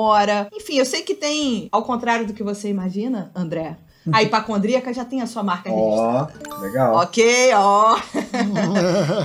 Enfim, 0.52 0.76
eu 0.76 0.84
sei 0.86 1.02
que 1.02 1.14
tem, 1.14 1.68
ao 1.70 1.82
contrário 1.82 2.26
do 2.26 2.32
que 2.32 2.42
você 2.42 2.68
imagina, 2.68 3.30
André, 3.34 3.76
a 4.10 4.22
hipacondríaca 4.22 4.92
já 4.92 5.04
tem 5.04 5.20
a 5.20 5.26
sua 5.26 5.42
marca 5.42 5.70
registrada. 5.70 6.32
Ó, 6.50 6.58
legal. 6.58 6.96
Ok, 6.96 7.50
ó. 7.54 7.96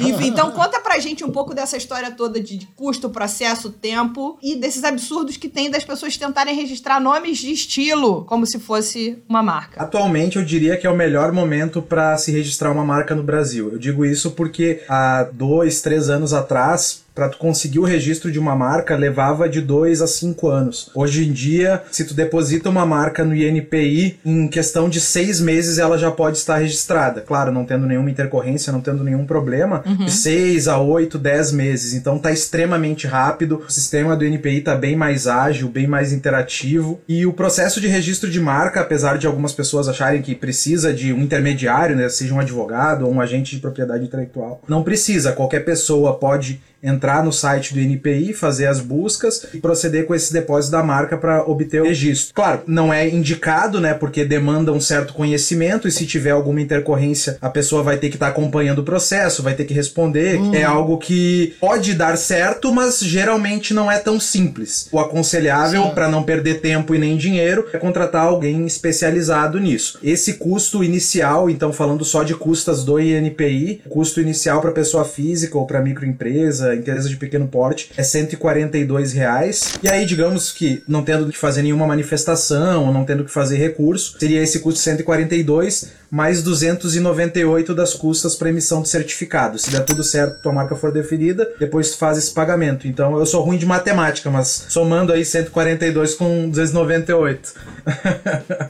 Enfim, 0.02 0.28
então 0.28 0.52
conta 0.52 0.80
pra 0.80 1.00
gente 1.00 1.24
um 1.24 1.32
pouco 1.32 1.54
dessa 1.54 1.78
história 1.78 2.12
toda 2.12 2.40
de 2.40 2.68
custo, 2.76 3.10
processo, 3.10 3.70
tempo 3.70 4.38
e 4.42 4.56
desses 4.56 4.84
absurdos 4.84 5.38
que 5.38 5.50
tem 5.50 5.70
das 5.70 5.84
pessoas 5.84 6.18
tentarem 6.18 6.56
registrar 6.56 7.00
nomes 7.00 7.38
de 7.38 7.52
estilo 7.52 8.26
como 8.26 8.46
se 8.46 8.60
fosse 8.60 9.18
uma 9.28 9.44
marca. 9.44 9.82
Atualmente 9.82 10.38
eu 10.38 10.46
diria 10.46 10.78
que 10.78 10.88
é 10.88 10.90
o 10.90 10.96
melhor 10.96 11.32
momento 11.32 11.82
para 11.82 12.18
se 12.18 12.32
registrar 12.32 12.72
uma 12.72 12.84
marca 12.84 13.16
no 13.16 13.24
Brasil. 13.24 13.72
Eu 13.72 13.78
digo 13.78 14.06
isso 14.06 14.32
porque 14.32 14.84
há 14.88 15.24
dois, 15.24 15.82
três 15.82 16.10
anos 16.10 16.34
atrás 16.34 17.08
para 17.18 17.30
tu 17.30 17.40
conseguir 17.40 17.80
o 17.80 17.84
registro 17.84 18.32
de 18.32 18.38
uma 18.38 18.56
marca 18.56 18.96
levava 18.96 19.50
de 19.50 19.60
dois 19.60 20.04
a 20.04 20.08
cinco 20.08 20.50
anos. 20.50 20.92
Hoje 20.94 21.28
em 21.28 21.32
dia, 21.32 21.82
se 21.92 22.06
tu 22.06 22.14
deposita 22.14 22.70
uma 22.70 22.86
marca 22.86 23.26
no 23.26 23.36
INPI, 23.36 24.20
em 24.24 24.48
questão 24.48 24.88
de 24.88 25.02
seis 25.02 25.42
meses 25.42 25.80
ela 25.80 25.98
já 25.98 26.12
pode 26.12 26.38
estar 26.38 26.58
registrada. 26.58 27.22
Claro, 27.22 27.52
não 27.52 27.66
tendo 27.66 27.88
nenhuma 27.88 28.12
intercorrência, 28.12 28.72
não 28.72 28.82
tendo 28.82 28.97
nenhum 29.04 29.26
problema, 29.26 29.84
de 29.86 30.12
seis 30.12 30.68
a 30.68 30.80
oito, 30.80 31.18
dez 31.18 31.52
meses. 31.52 31.94
Então 31.94 32.20
tá 32.20 32.32
extremamente 32.32 33.08
rápido. 33.08 33.64
O 33.68 33.72
sistema 33.72 34.16
do 34.16 34.26
INPI 34.26 34.62
tá 34.62 34.76
bem 34.76 34.96
mais 34.96 35.28
ágil, 35.28 35.70
bem 35.70 35.88
mais 35.88 36.14
interativo. 36.14 37.00
E 37.08 37.26
o 37.26 37.34
processo 37.34 37.80
de 37.82 37.88
registro 37.88 38.30
de 38.30 38.40
marca, 38.40 38.82
apesar 38.82 39.18
de 39.18 39.28
algumas 39.28 39.54
pessoas 39.54 39.88
acharem 39.88 40.22
que 40.22 40.36
precisa 40.36 40.94
de 40.94 41.14
um 41.14 41.20
intermediário, 41.20 41.96
né, 41.96 42.10
seja 42.10 42.34
um 42.34 42.40
advogado 42.40 43.06
ou 43.06 43.14
um 43.14 43.22
agente 43.22 43.56
de 43.56 43.62
propriedade 43.62 44.04
intelectual, 44.04 44.62
não 44.68 44.84
precisa. 44.84 45.32
Qualquer 45.32 45.66
pessoa 45.66 46.18
pode 46.18 46.62
entrar 46.82 47.24
no 47.24 47.32
site 47.32 47.74
do 47.74 47.80
INPI, 47.80 48.34
fazer 48.34 48.68
as 48.68 48.80
buscas 48.80 49.48
e 49.54 49.60
proceder 49.60 50.06
com 50.06 50.14
esse 50.14 50.32
depósito 50.32 50.72
da 50.72 50.84
marca 50.84 51.18
para 51.18 51.44
obter 51.44 51.82
o 51.82 51.86
registro. 51.86 52.34
Claro, 52.34 52.62
não 52.68 52.94
é 52.94 53.08
indicado, 53.08 53.80
né, 53.80 53.94
porque 53.94 54.24
demanda 54.24 54.72
um 54.72 54.80
certo 54.80 55.14
conhecimento 55.14 55.88
e 55.88 55.92
se 55.92 56.06
tiver 56.06 56.32
alguma 56.32 56.62
intercorrência, 56.62 57.38
a 57.42 57.50
pessoa 57.50 57.84
vai 57.84 57.98
ter 57.98 58.10
que 58.10 58.16
estar 58.16 58.28
acompanhando 58.28 58.80
o 58.80 58.84
processo, 58.84 59.44
vai 59.44 59.54
ter 59.54 59.66
que 59.66 59.74
responder. 59.74 60.40
É 60.54 60.64
algo 60.64 60.98
que 60.98 61.56
pode 61.60 61.94
dar 61.94 62.18
certo, 62.18 62.74
mas 62.74 63.00
geralmente 63.00 63.74
não 63.74 63.92
é 63.92 64.00
tão 64.00 64.20
simples. 64.20 64.88
O 64.92 65.00
aconselhável 65.00 65.90
para 65.90 66.10
não 66.10 66.24
perder 66.24 66.62
tempo 66.62 66.94
e 66.94 67.00
nem 67.00 67.18
dinheiro 67.18 67.68
é 67.74 67.78
contratar 67.78 68.26
alguém 68.26 68.66
especializado 68.66 69.60
nisso. 69.60 70.00
Esse 70.04 70.34
custo 70.34 70.84
inicial, 70.84 71.50
então 71.50 71.74
falando 71.74 72.06
só 72.06 72.24
de 72.24 72.36
custas 72.36 72.84
do 72.84 73.00
INPI, 73.00 73.82
custo 73.90 74.22
inicial 74.22 74.62
para 74.62 74.72
pessoa 74.72 75.06
física 75.06 75.58
ou 75.58 75.66
para 75.66 75.82
microempresa, 75.82 76.67
empresa 76.76 77.10
de 77.10 77.18
pequeno 77.18 77.48
porte, 77.48 77.92
é 77.98 78.04
142 78.04 79.14
reais. 79.14 79.74
E 79.82 79.90
aí, 79.90 80.06
digamos 80.06 80.52
que 80.52 80.84
não 80.88 81.04
tendo 81.04 81.32
que 81.32 81.38
fazer 81.38 81.62
nenhuma 81.62 81.88
manifestação, 81.88 82.92
não 82.92 83.06
tendo 83.06 83.24
que 83.24 83.32
fazer 83.32 83.58
recurso, 83.58 84.18
seria 84.20 84.42
esse 84.42 84.60
custo 84.60 84.78
de 84.78 84.84
142 84.84 85.92
mais 86.10 86.42
298 86.42 87.76
das 87.76 87.94
custas 87.94 88.36
para 88.36 88.50
emissão 88.50 88.82
de 88.82 88.90
certificado. 88.90 89.60
Se 89.60 89.70
der 89.70 89.84
tudo 89.84 90.04
certo, 90.04 90.42
tua 90.42 90.54
marca 90.54 90.76
for 90.76 90.92
deferida, 90.92 91.48
depois 91.60 91.92
tu 91.92 91.98
faz 91.98 92.18
esse 92.18 92.34
pagamento. 92.34 92.88
Então 92.88 93.18
eu 93.18 93.26
sou 93.26 93.44
ruim 93.44 93.58
de 93.58 93.66
matemática, 93.66 94.30
mas 94.30 94.68
somando 94.70 95.12
aí 95.12 95.26
142 95.26 96.16
com 96.16 96.50
298. 96.50 97.54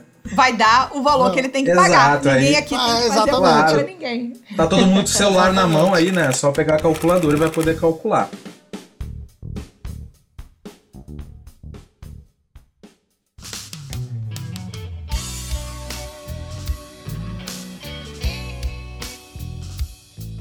Vai 0.35 0.53
dar 0.55 0.89
o 0.93 1.01
valor 1.01 1.25
Não. 1.27 1.33
que 1.33 1.39
ele 1.39 1.49
tem 1.49 1.63
que 1.63 1.71
Exato, 1.71 1.87
pagar. 1.89 2.15
Ninguém 2.35 2.47
aí- 2.49 2.55
aqui 2.55 2.75
Ah, 2.75 2.79
tem 2.79 2.95
que 3.01 3.15
fazer 3.15 3.31
pra 3.31 3.83
ninguém. 3.83 4.33
Tá 4.55 4.67
todo 4.67 4.85
mundo 4.85 4.97
com 4.99 5.03
o 5.03 5.07
celular 5.07 5.53
na 5.53 5.67
mão 5.67 5.93
aí, 5.93 6.11
né? 6.11 6.31
Só 6.31 6.51
pegar 6.51 6.75
a 6.75 6.79
calculadora 6.79 7.35
e 7.35 7.39
vai 7.39 7.49
poder 7.49 7.79
calcular. 7.79 8.29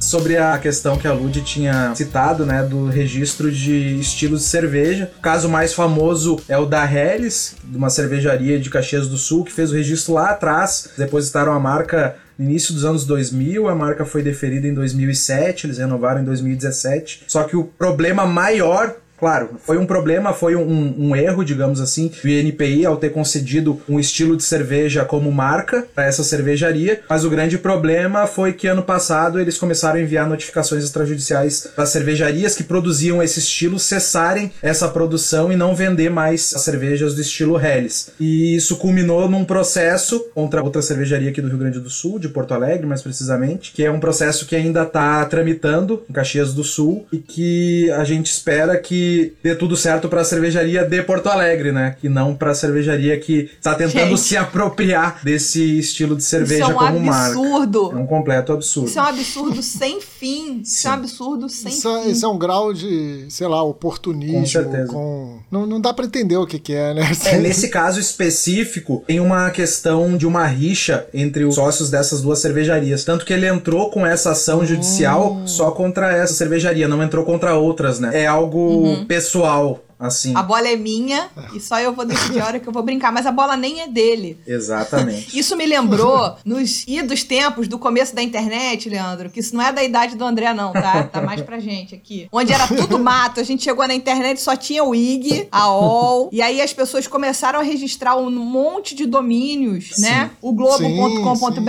Sobre 0.06 0.36
a 0.36 0.56
questão 0.56 0.96
que 0.96 1.08
a 1.08 1.12
Lud 1.12 1.42
tinha 1.42 1.92
citado, 1.94 2.46
né, 2.46 2.62
do 2.62 2.86
registro 2.86 3.50
de 3.50 3.98
estilos 3.98 4.40
de 4.42 4.46
cerveja. 4.46 5.10
O 5.18 5.20
caso 5.20 5.48
mais 5.48 5.74
famoso 5.74 6.38
é 6.48 6.56
o 6.56 6.64
da 6.64 6.84
Helles, 6.90 7.56
de 7.64 7.76
uma 7.76 7.90
cervejaria 7.90 8.60
de 8.60 8.70
Caxias 8.70 9.08
do 9.08 9.16
Sul, 9.16 9.44
que 9.44 9.52
fez 9.52 9.72
o 9.72 9.74
registro 9.74 10.14
lá 10.14 10.30
atrás, 10.30 10.90
depositaram 10.96 11.52
a 11.52 11.58
marca 11.58 12.16
no 12.38 12.44
início 12.44 12.72
dos 12.72 12.84
anos 12.84 13.04
2000, 13.04 13.68
a 13.68 13.74
marca 13.74 14.04
foi 14.04 14.22
deferida 14.22 14.68
em 14.68 14.74
2007, 14.74 15.66
eles 15.66 15.78
renovaram 15.78 16.20
em 16.20 16.24
2017. 16.24 17.24
Só 17.26 17.42
que 17.44 17.56
o 17.56 17.64
problema 17.64 18.26
maior 18.26 18.94
Claro, 19.18 19.50
foi 19.58 19.78
um 19.78 19.86
problema, 19.86 20.32
foi 20.32 20.54
um, 20.54 20.94
um 20.98 21.16
erro, 21.16 21.44
digamos 21.44 21.80
assim, 21.80 22.10
do 22.22 22.28
INPI 22.28 22.84
ao 22.84 22.96
ter 22.96 23.10
concedido 23.10 23.80
um 23.88 23.98
estilo 23.98 24.36
de 24.36 24.42
cerveja 24.42 25.04
como 25.04 25.32
marca 25.32 25.86
para 25.94 26.04
essa 26.04 26.22
cervejaria, 26.22 27.00
mas 27.08 27.24
o 27.24 27.30
grande 27.30 27.56
problema 27.56 28.26
foi 28.26 28.52
que 28.52 28.66
ano 28.66 28.82
passado 28.82 29.40
eles 29.40 29.56
começaram 29.56 29.98
a 29.98 30.02
enviar 30.02 30.28
notificações 30.28 30.84
extrajudiciais 30.84 31.68
para 31.74 31.86
cervejarias 31.86 32.54
que 32.54 32.62
produziam 32.62 33.22
esse 33.22 33.38
estilo 33.38 33.78
cessarem 33.78 34.52
essa 34.60 34.88
produção 34.88 35.50
e 35.50 35.56
não 35.56 35.74
vender 35.74 36.10
mais 36.10 36.52
as 36.54 36.62
cervejas 36.62 37.14
do 37.14 37.20
estilo 37.20 37.58
Helles. 37.58 38.10
E 38.20 38.56
isso 38.56 38.76
culminou 38.76 39.28
num 39.28 39.44
processo 39.44 40.26
contra 40.34 40.62
outra 40.62 40.82
cervejaria 40.82 41.30
aqui 41.30 41.40
do 41.40 41.48
Rio 41.48 41.58
Grande 41.58 41.80
do 41.80 41.90
Sul, 41.90 42.18
de 42.18 42.28
Porto 42.28 42.52
Alegre 42.52 42.86
mais 42.86 43.02
precisamente, 43.02 43.72
que 43.72 43.84
é 43.84 43.90
um 43.90 44.00
processo 44.00 44.46
que 44.46 44.54
ainda 44.54 44.82
está 44.82 45.24
tramitando 45.24 46.02
em 46.08 46.12
Caxias 46.12 46.52
do 46.52 46.62
Sul 46.62 47.06
e 47.10 47.18
que 47.18 47.90
a 47.92 48.04
gente 48.04 48.26
espera 48.26 48.76
que 48.76 49.05
dê 49.42 49.54
tudo 49.54 49.76
certo 49.76 50.08
para 50.08 50.20
a 50.20 50.24
cervejaria 50.24 50.84
de 50.84 51.02
Porto 51.02 51.28
Alegre, 51.28 51.72
né? 51.72 51.96
Que 52.00 52.08
não 52.08 52.34
para 52.34 52.50
a 52.50 52.54
cervejaria 52.54 53.18
que 53.18 53.50
está 53.58 53.74
tentando 53.74 54.08
Gente. 54.10 54.20
se 54.20 54.36
apropriar 54.36 55.20
desse 55.22 55.78
estilo 55.78 56.16
de 56.16 56.24
cerveja 56.24 56.62
Isso 56.64 56.70
é 56.72 56.74
um 56.74 56.78
como 56.78 57.00
marca. 57.00 57.26
absurdo. 57.38 57.92
É 57.92 57.96
um 57.96 58.06
completo 58.06 58.52
absurdo. 58.52 58.88
Isso 58.88 58.98
é 58.98 59.02
um 59.02 59.06
absurdo 59.06 59.62
sem 59.62 60.00
fim. 60.00 60.60
Isso 60.64 60.86
é 60.86 60.90
um 60.90 60.94
absurdo 60.94 61.48
sem 61.48 61.72
Isso, 61.72 61.88
é- 61.88 62.02
fim. 62.02 62.10
isso 62.10 62.24
é 62.26 62.28
um 62.28 62.38
grau 62.38 62.72
de, 62.72 63.26
sei 63.28 63.46
lá, 63.46 63.62
oportunismo. 63.62 64.40
Com 64.40 64.46
certeza. 64.46 64.92
com- 64.92 65.38
Não, 65.50 65.66
não 65.66 65.80
dá 65.80 65.92
pra 65.92 66.04
entender 66.06 66.36
o 66.36 66.46
que, 66.46 66.58
que 66.58 66.72
é, 66.74 66.94
né? 66.94 67.02
É, 67.26 67.38
nesse 67.38 67.68
caso 67.68 67.98
específico, 68.00 69.02
tem 69.06 69.20
uma 69.20 69.50
questão 69.50 70.16
de 70.16 70.26
uma 70.26 70.46
rixa 70.46 71.06
entre 71.14 71.44
os 71.44 71.54
sócios 71.54 71.90
dessas 71.90 72.20
duas 72.20 72.38
cervejarias. 72.40 73.04
Tanto 73.04 73.24
que 73.24 73.32
ele 73.32 73.46
entrou 73.46 73.90
com 73.90 74.06
essa 74.06 74.32
ação 74.32 74.64
judicial 74.64 75.42
só 75.46 75.70
contra 75.70 76.12
essa 76.12 76.34
cervejaria, 76.34 76.88
não 76.88 77.02
entrou 77.02 77.24
contra 77.24 77.54
outras, 77.56 77.98
né? 78.00 78.10
É 78.22 78.26
algo 78.26 78.95
pessoal, 79.04 79.84
assim. 79.98 80.34
A 80.34 80.42
bola 80.42 80.68
é 80.68 80.76
minha 80.76 81.28
e 81.54 81.60
só 81.60 81.78
eu 81.78 81.92
vou 81.92 82.04
decidir 82.04 82.40
a 82.40 82.46
hora 82.46 82.60
que 82.60 82.68
eu 82.68 82.72
vou 82.72 82.82
brincar, 82.82 83.12
mas 83.12 83.26
a 83.26 83.32
bola 83.32 83.56
nem 83.56 83.80
é 83.80 83.88
dele. 83.88 84.38
Exatamente. 84.46 85.38
Isso 85.38 85.56
me 85.56 85.66
lembrou 85.66 86.36
nos 86.44 86.86
idos 86.86 87.24
tempos 87.24 87.68
do 87.68 87.78
começo 87.78 88.14
da 88.14 88.22
internet, 88.22 88.88
Leandro, 88.88 89.30
que 89.30 89.40
isso 89.40 89.54
não 89.54 89.64
é 89.64 89.72
da 89.72 89.82
idade 89.82 90.16
do 90.16 90.24
André, 90.24 90.52
não, 90.54 90.72
tá? 90.72 91.04
Tá 91.04 91.22
mais 91.22 91.40
pra 91.40 91.58
gente 91.58 91.94
aqui. 91.94 92.28
Onde 92.30 92.52
era 92.52 92.66
tudo 92.66 92.98
mato, 92.98 93.40
a 93.40 93.42
gente 93.42 93.64
chegou 93.64 93.86
na 93.86 93.94
internet 93.94 94.40
só 94.40 94.56
tinha 94.56 94.84
o 94.84 94.94
IG, 94.94 95.48
a 95.50 95.70
OL, 95.70 96.28
e 96.32 96.42
aí 96.42 96.60
as 96.60 96.72
pessoas 96.72 97.06
começaram 97.06 97.60
a 97.60 97.62
registrar 97.62 98.16
um 98.16 98.30
monte 98.30 98.94
de 98.94 99.06
domínios, 99.06 99.92
né? 99.98 100.30
O 100.42 100.52
globo.com.br, 100.52 101.60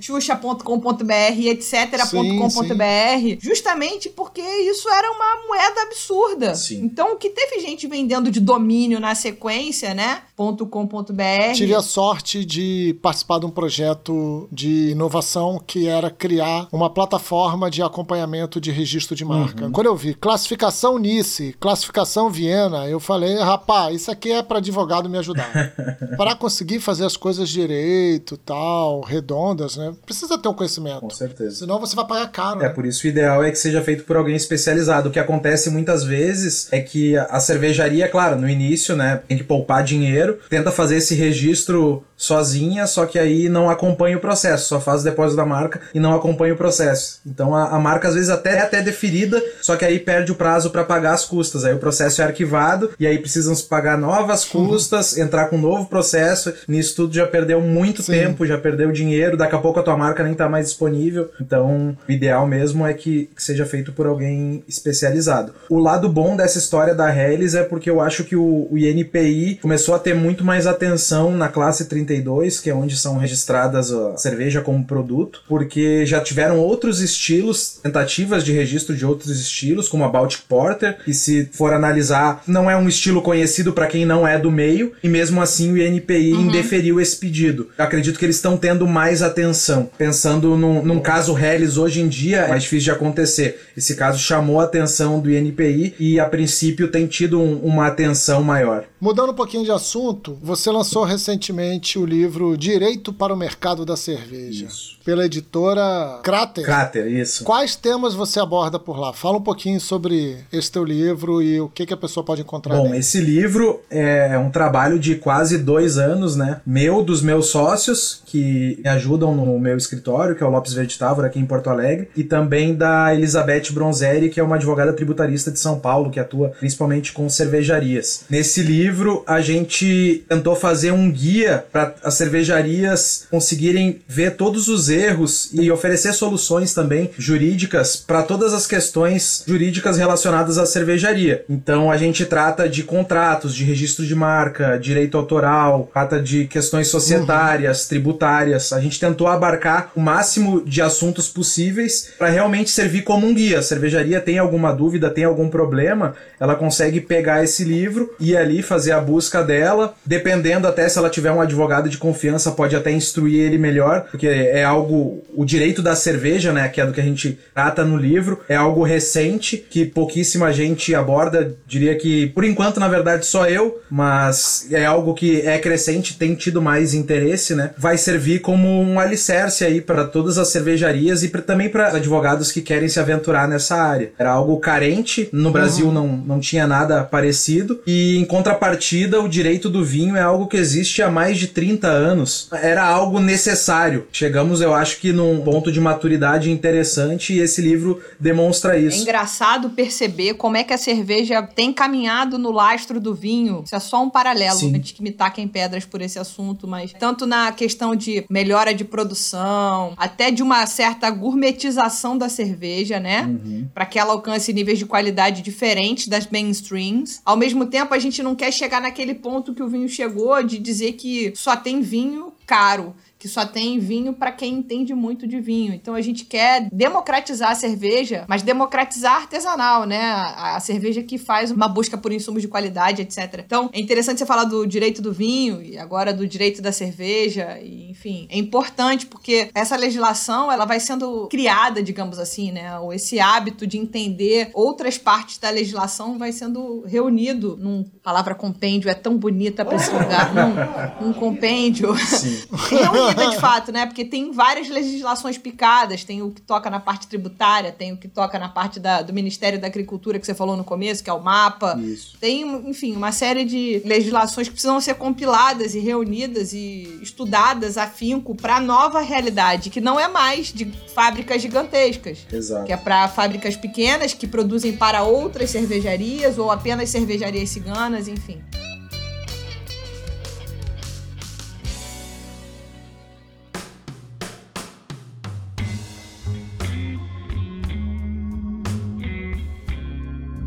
xuxa.com.br, 0.00 1.38
etc.com.br, 1.38 3.38
justamente 3.40 4.08
porque 4.08 4.40
isso 4.40 4.88
era 4.88 5.10
uma 5.10 5.46
moeda 5.46 5.82
absurda. 5.82 6.54
Sim. 6.54 6.84
Então, 6.84 7.12
o 7.12 7.16
que 7.16 7.33
teve 7.34 7.60
gente 7.60 7.86
vendendo 7.86 8.30
de 8.30 8.40
domínio 8.40 9.00
na 9.00 9.14
sequência, 9.14 9.92
né? 9.94 10.22
.com.br. 10.36 11.52
Tive 11.54 11.74
a 11.74 11.82
sorte 11.82 12.44
de 12.44 12.96
participar 13.02 13.38
de 13.38 13.46
um 13.46 13.50
projeto 13.50 14.48
de 14.50 14.90
inovação 14.90 15.62
que 15.64 15.86
era 15.86 16.10
criar 16.10 16.68
uma 16.72 16.90
plataforma 16.90 17.70
de 17.70 17.82
acompanhamento 17.82 18.60
de 18.60 18.70
registro 18.70 19.14
de 19.14 19.24
marca. 19.24 19.66
Uhum. 19.66 19.72
Quando 19.72 19.86
eu 19.86 19.96
vi 19.96 20.14
classificação 20.14 20.98
Nice, 20.98 21.54
classificação 21.60 22.30
Viena, 22.30 22.88
eu 22.88 22.98
falei, 22.98 23.38
rapaz, 23.38 24.02
isso 24.02 24.10
aqui 24.10 24.32
é 24.32 24.42
para 24.42 24.58
advogado 24.58 25.08
me 25.08 25.18
ajudar. 25.18 25.74
para 26.16 26.34
conseguir 26.34 26.80
fazer 26.80 27.04
as 27.04 27.16
coisas 27.16 27.48
direito, 27.48 28.36
tal, 28.36 29.00
redondas, 29.02 29.76
né? 29.76 29.94
Precisa 30.04 30.38
ter 30.38 30.48
um 30.48 30.54
conhecimento. 30.54 31.00
Com 31.00 31.10
certeza. 31.10 31.56
Senão 31.56 31.78
você 31.78 31.94
vai 31.94 32.06
pagar 32.06 32.28
caro. 32.28 32.60
É, 32.60 32.64
né? 32.64 32.68
por 32.68 32.86
isso 32.86 33.06
o 33.06 33.08
ideal 33.08 33.42
é 33.42 33.50
que 33.50 33.58
seja 33.58 33.82
feito 33.82 34.04
por 34.04 34.16
alguém 34.16 34.36
especializado. 34.36 35.08
O 35.08 35.12
que 35.12 35.18
acontece 35.18 35.70
muitas 35.70 36.04
vezes 36.04 36.72
é 36.72 36.80
que 36.80 37.16
a 37.30 37.40
cervejaria, 37.40 38.08
claro, 38.08 38.36
no 38.36 38.48
início, 38.48 38.96
né, 38.96 39.20
tem 39.28 39.38
que 39.38 39.44
poupar 39.44 39.82
dinheiro, 39.82 40.38
tenta 40.48 40.70
fazer 40.70 40.96
esse 40.96 41.14
registro 41.14 42.04
sozinha, 42.16 42.86
só 42.86 43.06
que 43.06 43.18
aí 43.18 43.48
não 43.48 43.68
acompanha 43.68 44.16
o 44.16 44.20
processo, 44.20 44.68
só 44.68 44.80
faz 44.80 45.00
o 45.00 45.04
depósito 45.04 45.36
da 45.36 45.44
marca 45.44 45.80
e 45.92 46.00
não 46.00 46.14
acompanha 46.14 46.54
o 46.54 46.56
processo. 46.56 47.20
Então 47.26 47.54
a, 47.54 47.70
a 47.70 47.78
marca 47.78 48.08
às 48.08 48.14
vezes 48.14 48.30
até 48.30 48.56
é 48.56 48.60
até 48.60 48.80
deferida, 48.80 49.42
só 49.60 49.76
que 49.76 49.84
aí 49.84 49.98
perde 49.98 50.32
o 50.32 50.34
prazo 50.34 50.70
para 50.70 50.84
pagar 50.84 51.12
as 51.12 51.24
custas. 51.24 51.64
Aí 51.64 51.74
o 51.74 51.78
processo 51.78 52.22
é 52.22 52.24
arquivado 52.24 52.90
e 52.98 53.06
aí 53.06 53.18
precisam 53.18 53.54
se 53.54 53.64
pagar 53.64 53.98
novas 53.98 54.44
custas, 54.44 55.18
entrar 55.18 55.46
com 55.46 55.56
um 55.56 55.60
novo 55.60 55.86
processo. 55.86 56.52
Nisso 56.68 56.96
tudo 56.96 57.14
já 57.14 57.26
perdeu 57.26 57.60
muito 57.60 58.02
Sim. 58.02 58.12
tempo, 58.12 58.46
já 58.46 58.58
perdeu 58.58 58.92
dinheiro, 58.92 59.36
daqui 59.36 59.54
a 59.54 59.58
pouco 59.58 59.80
a 59.80 59.82
tua 59.82 59.96
marca 59.96 60.22
nem 60.22 60.34
tá 60.34 60.48
mais 60.48 60.66
disponível. 60.66 61.30
Então, 61.40 61.96
o 62.08 62.12
ideal 62.12 62.46
mesmo 62.46 62.86
é 62.86 62.94
que, 62.94 63.28
que 63.34 63.42
seja 63.42 63.66
feito 63.66 63.92
por 63.92 64.06
alguém 64.06 64.62
especializado. 64.68 65.52
O 65.68 65.78
lado 65.78 66.08
bom 66.08 66.36
dessa 66.36 66.58
história 66.58 66.94
da 66.94 67.10
Hellis 67.14 67.54
é 67.54 67.62
porque 67.62 67.90
eu 67.90 68.00
acho 68.00 68.24
que 68.24 68.36
o, 68.36 68.68
o 68.70 68.78
INPI 68.78 69.58
começou 69.60 69.94
a 69.94 69.98
ter 69.98 70.14
muito 70.14 70.44
mais 70.44 70.66
atenção 70.66 71.36
na 71.36 71.48
classe 71.48 71.86
30 71.86 72.04
32, 72.04 72.60
que 72.60 72.70
é 72.70 72.74
onde 72.74 72.96
são 72.96 73.18
registradas 73.18 73.90
a 73.90 74.16
cerveja 74.16 74.60
como 74.60 74.84
produto, 74.84 75.42
porque 75.48 76.04
já 76.04 76.20
tiveram 76.20 76.58
outros 76.58 77.00
estilos, 77.00 77.80
tentativas 77.82 78.44
de 78.44 78.52
registro 78.52 78.94
de 78.94 79.04
outros 79.04 79.40
estilos, 79.40 79.88
como 79.88 80.04
a 80.04 80.08
Baltic 80.08 80.42
Porter, 80.48 80.98
que 81.04 81.14
se 81.14 81.48
for 81.52 81.72
analisar, 81.72 82.42
não 82.46 82.70
é 82.70 82.76
um 82.76 82.88
estilo 82.88 83.22
conhecido 83.22 83.72
para 83.72 83.86
quem 83.86 84.04
não 84.04 84.26
é 84.26 84.38
do 84.38 84.50
meio, 84.50 84.92
e 85.02 85.08
mesmo 85.08 85.40
assim 85.40 85.72
o 85.72 85.78
INPI 85.78 86.32
uhum. 86.32 86.42
indeferiu 86.42 87.00
esse 87.00 87.16
pedido. 87.16 87.70
Eu 87.76 87.84
acredito 87.84 88.18
que 88.18 88.24
eles 88.24 88.36
estão 88.36 88.56
tendo 88.56 88.86
mais 88.86 89.22
atenção. 89.22 89.88
Pensando 89.96 90.56
num, 90.56 90.84
num 90.84 91.00
caso 91.00 91.36
Helles 91.36 91.76
hoje 91.76 92.00
em 92.00 92.08
dia, 92.08 92.40
é 92.40 92.48
mais 92.48 92.62
difícil 92.62 92.84
de 92.84 92.90
acontecer. 92.90 93.60
Esse 93.76 93.94
caso 93.94 94.18
chamou 94.18 94.60
a 94.60 94.64
atenção 94.64 95.20
do 95.20 95.30
INPI 95.30 95.94
e 95.98 96.20
a 96.20 96.26
princípio 96.26 96.88
tem 96.88 97.03
tido 97.06 97.40
um, 97.40 97.58
uma 97.58 97.86
atenção 97.86 98.42
maior. 98.42 98.84
Mudando 99.00 99.30
um 99.30 99.34
pouquinho 99.34 99.64
de 99.64 99.70
assunto, 99.70 100.38
você 100.42 100.70
lançou 100.70 101.04
recentemente 101.04 101.98
o 101.98 102.06
livro 102.06 102.56
Direito 102.56 103.12
para 103.12 103.32
o 103.32 103.36
Mercado 103.36 103.84
da 103.84 103.96
Cerveja. 103.96 104.66
Isso. 104.66 104.93
Pela 105.04 105.26
editora 105.26 106.20
Crater. 106.22 106.64
Crater, 106.64 107.06
isso. 107.06 107.44
Quais 107.44 107.76
temas 107.76 108.14
você 108.14 108.40
aborda 108.40 108.78
por 108.78 108.98
lá? 108.98 109.12
Fala 109.12 109.36
um 109.36 109.42
pouquinho 109.42 109.78
sobre 109.80 110.38
esse 110.52 110.72
teu 110.72 110.82
livro 110.82 111.42
e 111.42 111.60
o 111.60 111.68
que, 111.68 111.84
que 111.84 111.92
a 111.92 111.96
pessoa 111.96 112.24
pode 112.24 112.40
encontrar 112.40 112.76
Bom, 112.76 112.84
nele. 112.84 112.98
esse 112.98 113.20
livro 113.20 113.82
é 113.90 114.38
um 114.38 114.50
trabalho 114.50 114.98
de 114.98 115.16
quase 115.16 115.58
dois 115.58 115.98
anos, 115.98 116.36
né? 116.36 116.60
Meu, 116.64 117.02
dos 117.02 117.20
meus 117.20 117.48
sócios, 117.48 118.22
que 118.24 118.80
me 118.82 118.88
ajudam 118.88 119.34
no 119.34 119.58
meu 119.58 119.76
escritório, 119.76 120.34
que 120.34 120.42
é 120.42 120.46
o 120.46 120.50
Lopes 120.50 120.72
Verde 120.72 120.98
Távora, 120.98 121.26
aqui 121.26 121.38
em 121.38 121.44
Porto 121.44 121.68
Alegre, 121.68 122.08
e 122.16 122.24
também 122.24 122.74
da 122.74 123.14
Elizabeth 123.14 123.72
Bronzeri, 123.72 124.30
que 124.30 124.40
é 124.40 124.42
uma 124.42 124.56
advogada 124.56 124.92
tributarista 124.92 125.50
de 125.50 125.58
São 125.58 125.78
Paulo, 125.78 126.10
que 126.10 126.18
atua 126.18 126.50
principalmente 126.58 127.12
com 127.12 127.28
cervejarias. 127.28 128.24
Nesse 128.30 128.62
livro, 128.62 129.22
a 129.26 129.40
gente 129.42 130.24
tentou 130.28 130.56
fazer 130.56 130.92
um 130.92 131.10
guia 131.10 131.66
para 131.70 131.94
as 132.02 132.14
cervejarias 132.14 133.26
conseguirem 133.30 134.00
ver 134.08 134.36
todos 134.36 134.68
os 134.68 134.88
erros 134.94 135.50
e 135.52 135.70
oferecer 135.70 136.12
soluções 136.12 136.72
também 136.72 137.10
jurídicas 137.18 137.96
para 137.96 138.22
todas 138.22 138.54
as 138.54 138.66
questões 138.66 139.44
jurídicas 139.46 139.98
relacionadas 139.98 140.58
à 140.58 140.66
cervejaria. 140.66 141.44
Então, 141.48 141.90
a 141.90 141.96
gente 141.96 142.24
trata 142.24 142.68
de 142.68 142.82
contratos, 142.82 143.54
de 143.54 143.64
registro 143.64 144.06
de 144.06 144.14
marca, 144.14 144.78
direito 144.78 145.16
autoral, 145.16 145.90
trata 145.92 146.20
de 146.20 146.46
questões 146.46 146.88
societárias, 146.88 147.82
uhum. 147.82 147.88
tributárias. 147.88 148.72
A 148.72 148.80
gente 148.80 149.00
tentou 149.00 149.26
abarcar 149.26 149.90
o 149.94 150.00
máximo 150.00 150.62
de 150.64 150.82
assuntos 150.82 151.28
possíveis 151.28 152.10
para 152.18 152.28
realmente 152.28 152.70
servir 152.70 153.02
como 153.02 153.26
um 153.26 153.34
guia. 153.34 153.58
A 153.58 153.62
cervejaria 153.62 154.20
tem 154.20 154.38
alguma 154.38 154.72
dúvida, 154.72 155.10
tem 155.10 155.24
algum 155.24 155.48
problema, 155.48 156.14
ela 156.38 156.54
consegue 156.54 157.00
pegar 157.00 157.42
esse 157.42 157.64
livro 157.64 158.14
e 158.20 158.36
ali 158.36 158.62
fazer 158.62 158.92
a 158.92 159.00
busca 159.00 159.42
dela. 159.42 159.94
Dependendo 160.04 160.66
até 160.66 160.88
se 160.88 160.98
ela 160.98 161.10
tiver 161.10 161.32
um 161.32 161.40
advogado 161.40 161.88
de 161.88 161.98
confiança, 161.98 162.50
pode 162.52 162.76
até 162.76 162.90
instruir 162.90 163.40
ele 163.40 163.58
melhor, 163.58 164.06
porque 164.10 164.26
é 164.26 164.64
algo 164.64 164.83
o 164.92 165.44
direito 165.44 165.82
da 165.82 165.94
cerveja, 165.94 166.52
né, 166.52 166.68
que 166.68 166.80
é 166.80 166.86
do 166.86 166.92
que 166.92 167.00
a 167.00 167.04
gente 167.04 167.38
trata 167.54 167.84
no 167.84 167.96
livro, 167.96 168.40
é 168.48 168.56
algo 168.56 168.82
recente 168.82 169.56
que 169.56 169.84
pouquíssima 169.84 170.52
gente 170.52 170.94
aborda. 170.94 171.54
Diria 171.66 171.94
que 171.94 172.28
por 172.28 172.44
enquanto, 172.44 172.80
na 172.80 172.88
verdade, 172.88 173.26
só 173.26 173.46
eu, 173.46 173.80
mas 173.90 174.66
é 174.70 174.84
algo 174.84 175.14
que 175.14 175.42
é 175.42 175.58
crescente, 175.58 176.16
tem 176.16 176.34
tido 176.34 176.62
mais 176.62 176.94
interesse, 176.94 177.54
né? 177.54 177.72
Vai 177.76 177.98
ser 177.98 178.14
servir 178.14 178.40
como 178.40 178.80
um 178.80 179.00
alicerce 179.00 179.64
aí 179.64 179.80
para 179.80 180.04
todas 180.04 180.38
as 180.38 180.48
cervejarias 180.48 181.24
e 181.24 181.28
pra, 181.28 181.42
também 181.42 181.68
para 181.68 181.88
advogados 181.88 182.52
que 182.52 182.62
querem 182.62 182.88
se 182.88 183.00
aventurar 183.00 183.48
nessa 183.48 183.74
área. 183.74 184.12
Era 184.16 184.30
algo 184.30 184.58
carente, 184.58 185.28
no 185.32 185.50
Brasil 185.50 185.86
uhum. 185.86 185.92
não, 185.92 186.06
não 186.08 186.40
tinha 186.40 186.66
nada 186.66 187.02
parecido, 187.02 187.80
e 187.86 188.16
em 188.16 188.24
contrapartida, 188.24 189.20
o 189.20 189.28
direito 189.28 189.68
do 189.68 189.84
vinho 189.84 190.16
é 190.16 190.20
algo 190.20 190.46
que 190.46 190.56
existe 190.56 191.02
há 191.02 191.10
mais 191.10 191.38
de 191.38 191.48
30 191.48 191.88
anos. 191.88 192.48
Era 192.52 192.84
algo 192.84 193.18
necessário. 193.18 194.06
Chegamos, 194.12 194.60
eu 194.60 194.73
acho 194.74 195.00
que 195.00 195.12
num 195.12 195.40
ponto 195.40 195.72
de 195.72 195.80
maturidade 195.80 196.50
interessante 196.50 197.32
e 197.32 197.40
esse 197.40 197.60
livro 197.60 198.00
demonstra 198.20 198.78
isso. 198.78 198.98
É 198.98 199.02
engraçado 199.02 199.70
perceber 199.70 200.34
como 200.34 200.56
é 200.56 200.62
que 200.62 200.72
a 200.72 200.78
cerveja 200.78 201.42
tem 201.42 201.72
caminhado 201.72 202.38
no 202.38 202.52
lastro 202.52 203.00
do 203.00 203.14
vinho. 203.14 203.62
Isso 203.64 203.74
é 203.74 203.80
só 203.80 204.02
um 204.02 204.10
paralelo, 204.10 204.58
Sim. 204.58 204.76
antes 204.76 204.92
que 204.92 205.02
me 205.02 205.10
taquem 205.10 205.48
pedras 205.48 205.84
por 205.84 206.00
esse 206.00 206.18
assunto, 206.18 206.68
mas 206.68 206.92
tanto 206.92 207.26
na 207.26 207.50
questão 207.50 207.94
de 207.94 208.04
de 208.04 208.24
melhora 208.28 208.74
de 208.74 208.84
produção, 208.84 209.94
até 209.96 210.30
de 210.30 210.42
uma 210.42 210.66
certa 210.66 211.10
gourmetização 211.10 212.16
da 212.16 212.28
cerveja, 212.28 213.00
né? 213.00 213.22
Uhum. 213.22 213.68
Para 213.72 213.86
que 213.86 213.98
ela 213.98 214.12
alcance 214.12 214.52
níveis 214.52 214.78
de 214.78 214.86
qualidade 214.86 215.42
diferentes 215.42 216.06
das 216.06 216.26
mainstreams. 216.26 217.20
Ao 217.24 217.36
mesmo 217.36 217.66
tempo, 217.66 217.94
a 217.94 217.98
gente 217.98 218.22
não 218.22 218.34
quer 218.34 218.52
chegar 218.52 218.80
naquele 218.80 219.14
ponto 219.14 219.54
que 219.54 219.62
o 219.62 219.68
vinho 219.68 219.88
chegou 219.88 220.42
de 220.42 220.58
dizer 220.58 220.92
que 220.92 221.32
só 221.34 221.56
tem 221.56 221.80
vinho 221.80 222.32
caro 222.46 222.94
que 223.24 223.28
só 223.30 223.46
tem 223.46 223.78
vinho 223.78 224.12
para 224.12 224.30
quem 224.30 224.52
entende 224.52 224.94
muito 224.94 225.26
de 225.26 225.40
vinho. 225.40 225.72
Então 225.72 225.94
a 225.94 226.02
gente 226.02 226.26
quer 226.26 226.68
democratizar 226.70 227.52
a 227.52 227.54
cerveja, 227.54 228.26
mas 228.28 228.42
democratizar 228.42 229.14
artesanal, 229.14 229.86
né? 229.86 230.02
A, 230.02 230.56
a, 230.56 230.60
cerveja 230.60 231.02
que 231.02 231.16
faz 231.16 231.50
uma 231.50 231.66
busca 231.66 231.96
por 231.96 232.12
insumos 232.12 232.42
de 232.42 232.48
qualidade, 232.48 233.00
etc. 233.00 233.42
Então 233.42 233.70
é 233.72 233.80
interessante 233.80 234.18
você 234.18 234.26
falar 234.26 234.44
do 234.44 234.66
direito 234.66 235.00
do 235.00 235.10
vinho 235.10 235.62
e 235.62 235.78
agora 235.78 236.12
do 236.12 236.28
direito 236.28 236.60
da 236.60 236.70
cerveja, 236.70 237.58
e, 237.62 237.90
enfim, 237.90 238.26
é 238.28 238.36
importante 238.36 239.06
porque 239.06 239.48
essa 239.54 239.74
legislação 239.74 240.52
ela 240.52 240.66
vai 240.66 240.78
sendo 240.78 241.26
criada, 241.28 241.82
digamos 241.82 242.18
assim, 242.18 242.52
né? 242.52 242.78
Ou 242.78 242.92
esse 242.92 243.18
hábito 243.18 243.66
de 243.66 243.78
entender 243.78 244.50
outras 244.52 244.98
partes 244.98 245.38
da 245.38 245.48
legislação 245.48 246.18
vai 246.18 246.30
sendo 246.30 246.84
reunido 246.86 247.56
num 247.58 247.84
palavra 248.02 248.34
compêndio 248.34 248.90
é 248.90 248.94
tão 248.94 249.16
bonita 249.16 249.64
para 249.64 249.76
esse 249.76 249.90
lugar, 249.90 250.34
num, 250.34 251.06
num 251.06 251.12
compêndio. 251.14 251.96
Sim. 251.96 252.42
de 253.14 253.36
fato, 253.40 253.72
né? 253.72 253.86
Porque 253.86 254.04
tem 254.04 254.32
várias 254.32 254.68
legislações 254.68 255.38
picadas. 255.38 256.04
Tem 256.04 256.22
o 256.22 256.30
que 256.30 256.40
toca 256.40 256.70
na 256.70 256.80
parte 256.80 257.06
tributária, 257.06 257.72
tem 257.72 257.92
o 257.92 257.96
que 257.96 258.08
toca 258.08 258.38
na 258.38 258.48
parte 258.48 258.80
da, 258.80 259.02
do 259.02 259.12
Ministério 259.12 259.60
da 259.60 259.66
Agricultura 259.66 260.18
que 260.18 260.26
você 260.26 260.34
falou 260.34 260.56
no 260.56 260.64
começo, 260.64 261.02
que 261.02 261.10
é 261.10 261.12
o 261.12 261.22
mapa. 261.22 261.78
Isso. 261.80 262.16
Tem, 262.18 262.42
enfim, 262.68 262.94
uma 262.96 263.12
série 263.12 263.44
de 263.44 263.82
legislações 263.84 264.48
que 264.48 264.54
precisam 264.54 264.80
ser 264.80 264.94
compiladas 264.94 265.74
e 265.74 265.78
reunidas 265.78 266.52
e 266.52 266.98
estudadas 267.02 267.76
a 267.76 267.86
finco 267.86 268.34
para 268.34 268.60
nova 268.60 269.00
realidade, 269.00 269.70
que 269.70 269.80
não 269.80 269.98
é 269.98 270.08
mais 270.08 270.52
de 270.52 270.70
fábricas 270.94 271.40
gigantescas. 271.40 272.26
Exato. 272.32 272.66
Que 272.66 272.72
é 272.72 272.76
para 272.76 273.08
fábricas 273.08 273.56
pequenas 273.56 274.14
que 274.14 274.26
produzem 274.26 274.76
para 274.76 275.02
outras 275.02 275.50
cervejarias 275.50 276.38
ou 276.38 276.50
apenas 276.50 276.90
cervejarias 276.90 277.50
ciganas, 277.50 278.08
enfim. 278.08 278.40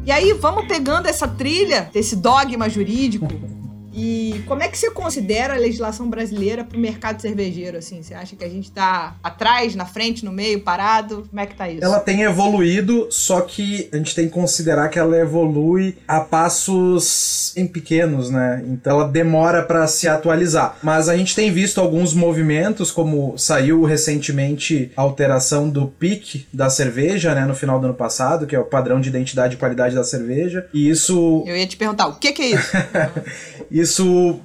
E 0.07 0.11
aí 0.11 0.31
vamos 0.31 0.69
pegando 0.69 1.07
essa 1.09 1.27
trilha 1.27 1.89
desse 1.91 2.15
dogma 2.15 2.69
jurídico 2.69 3.27
E 3.97 4.43
como 4.45 4.62
é 4.62 4.67
que 4.67 4.77
você 4.77 4.91
considera 4.91 5.55
a 5.55 5.57
legislação 5.57 6.07
brasileira 6.07 6.63
para 6.63 6.77
o 6.77 6.79
mercado 6.79 7.19
cervejeiro? 7.19 7.77
Assim, 7.77 8.03
você 8.03 8.13
acha 8.13 8.36
que 8.36 8.45
a 8.45 8.49
gente 8.49 8.65
está 8.65 9.15
atrás, 9.23 9.73
na 9.73 9.86
frente, 9.86 10.23
no 10.23 10.31
meio, 10.31 10.62
parado? 10.62 11.25
Como 11.27 11.41
é 11.41 11.47
que 11.47 11.55
tá 11.55 11.67
isso? 11.67 11.83
Ela 11.83 11.99
tem 11.99 12.21
evoluído, 12.21 13.07
só 13.10 13.41
que 13.41 13.89
a 13.91 13.97
gente 13.97 14.13
tem 14.13 14.27
que 14.27 14.33
considerar 14.33 14.89
que 14.89 14.99
ela 14.99 15.17
evolui 15.17 15.97
a 16.07 16.19
passos 16.19 17.53
em 17.57 17.65
pequenos, 17.65 18.29
né? 18.29 18.63
Então 18.67 18.99
ela 18.99 19.07
demora 19.07 19.63
para 19.63 19.88
se 19.88 20.07
atualizar. 20.07 20.77
Mas 20.83 21.10
a 21.10 21.17
gente 21.17 21.36
tem 21.36 21.51
visto 21.51 21.81
alguns 21.81 22.13
movimentos, 22.13 22.91
como 22.91 23.36
saiu 23.36 23.83
recentemente 23.83 24.91
a 24.95 25.01
alteração 25.01 25.67
do 25.67 25.88
PIC 25.88 26.47
da 26.53 26.69
cerveja, 26.69 27.33
né, 27.33 27.45
no 27.45 27.55
final 27.55 27.79
do 27.79 27.88
ano 27.88 27.95
passado, 27.95 28.45
que 28.45 28.55
é 28.55 28.60
o 28.60 28.63
padrão 28.63 29.01
de 29.01 29.10
identidade 29.10 29.55
e 29.55 29.57
qualidade 29.57 29.95
da 29.95 30.03
cerveja. 30.03 30.67
E 30.71 30.88
isso 30.88 31.43
Eu 31.47 31.57
ia 31.57 31.65
te 31.65 31.77
perguntar, 31.77 32.07
o 32.07 32.15
que, 32.19 32.31
que 32.31 32.41
é 32.43 32.49
isso? 32.51 32.77
Isso 33.71 33.87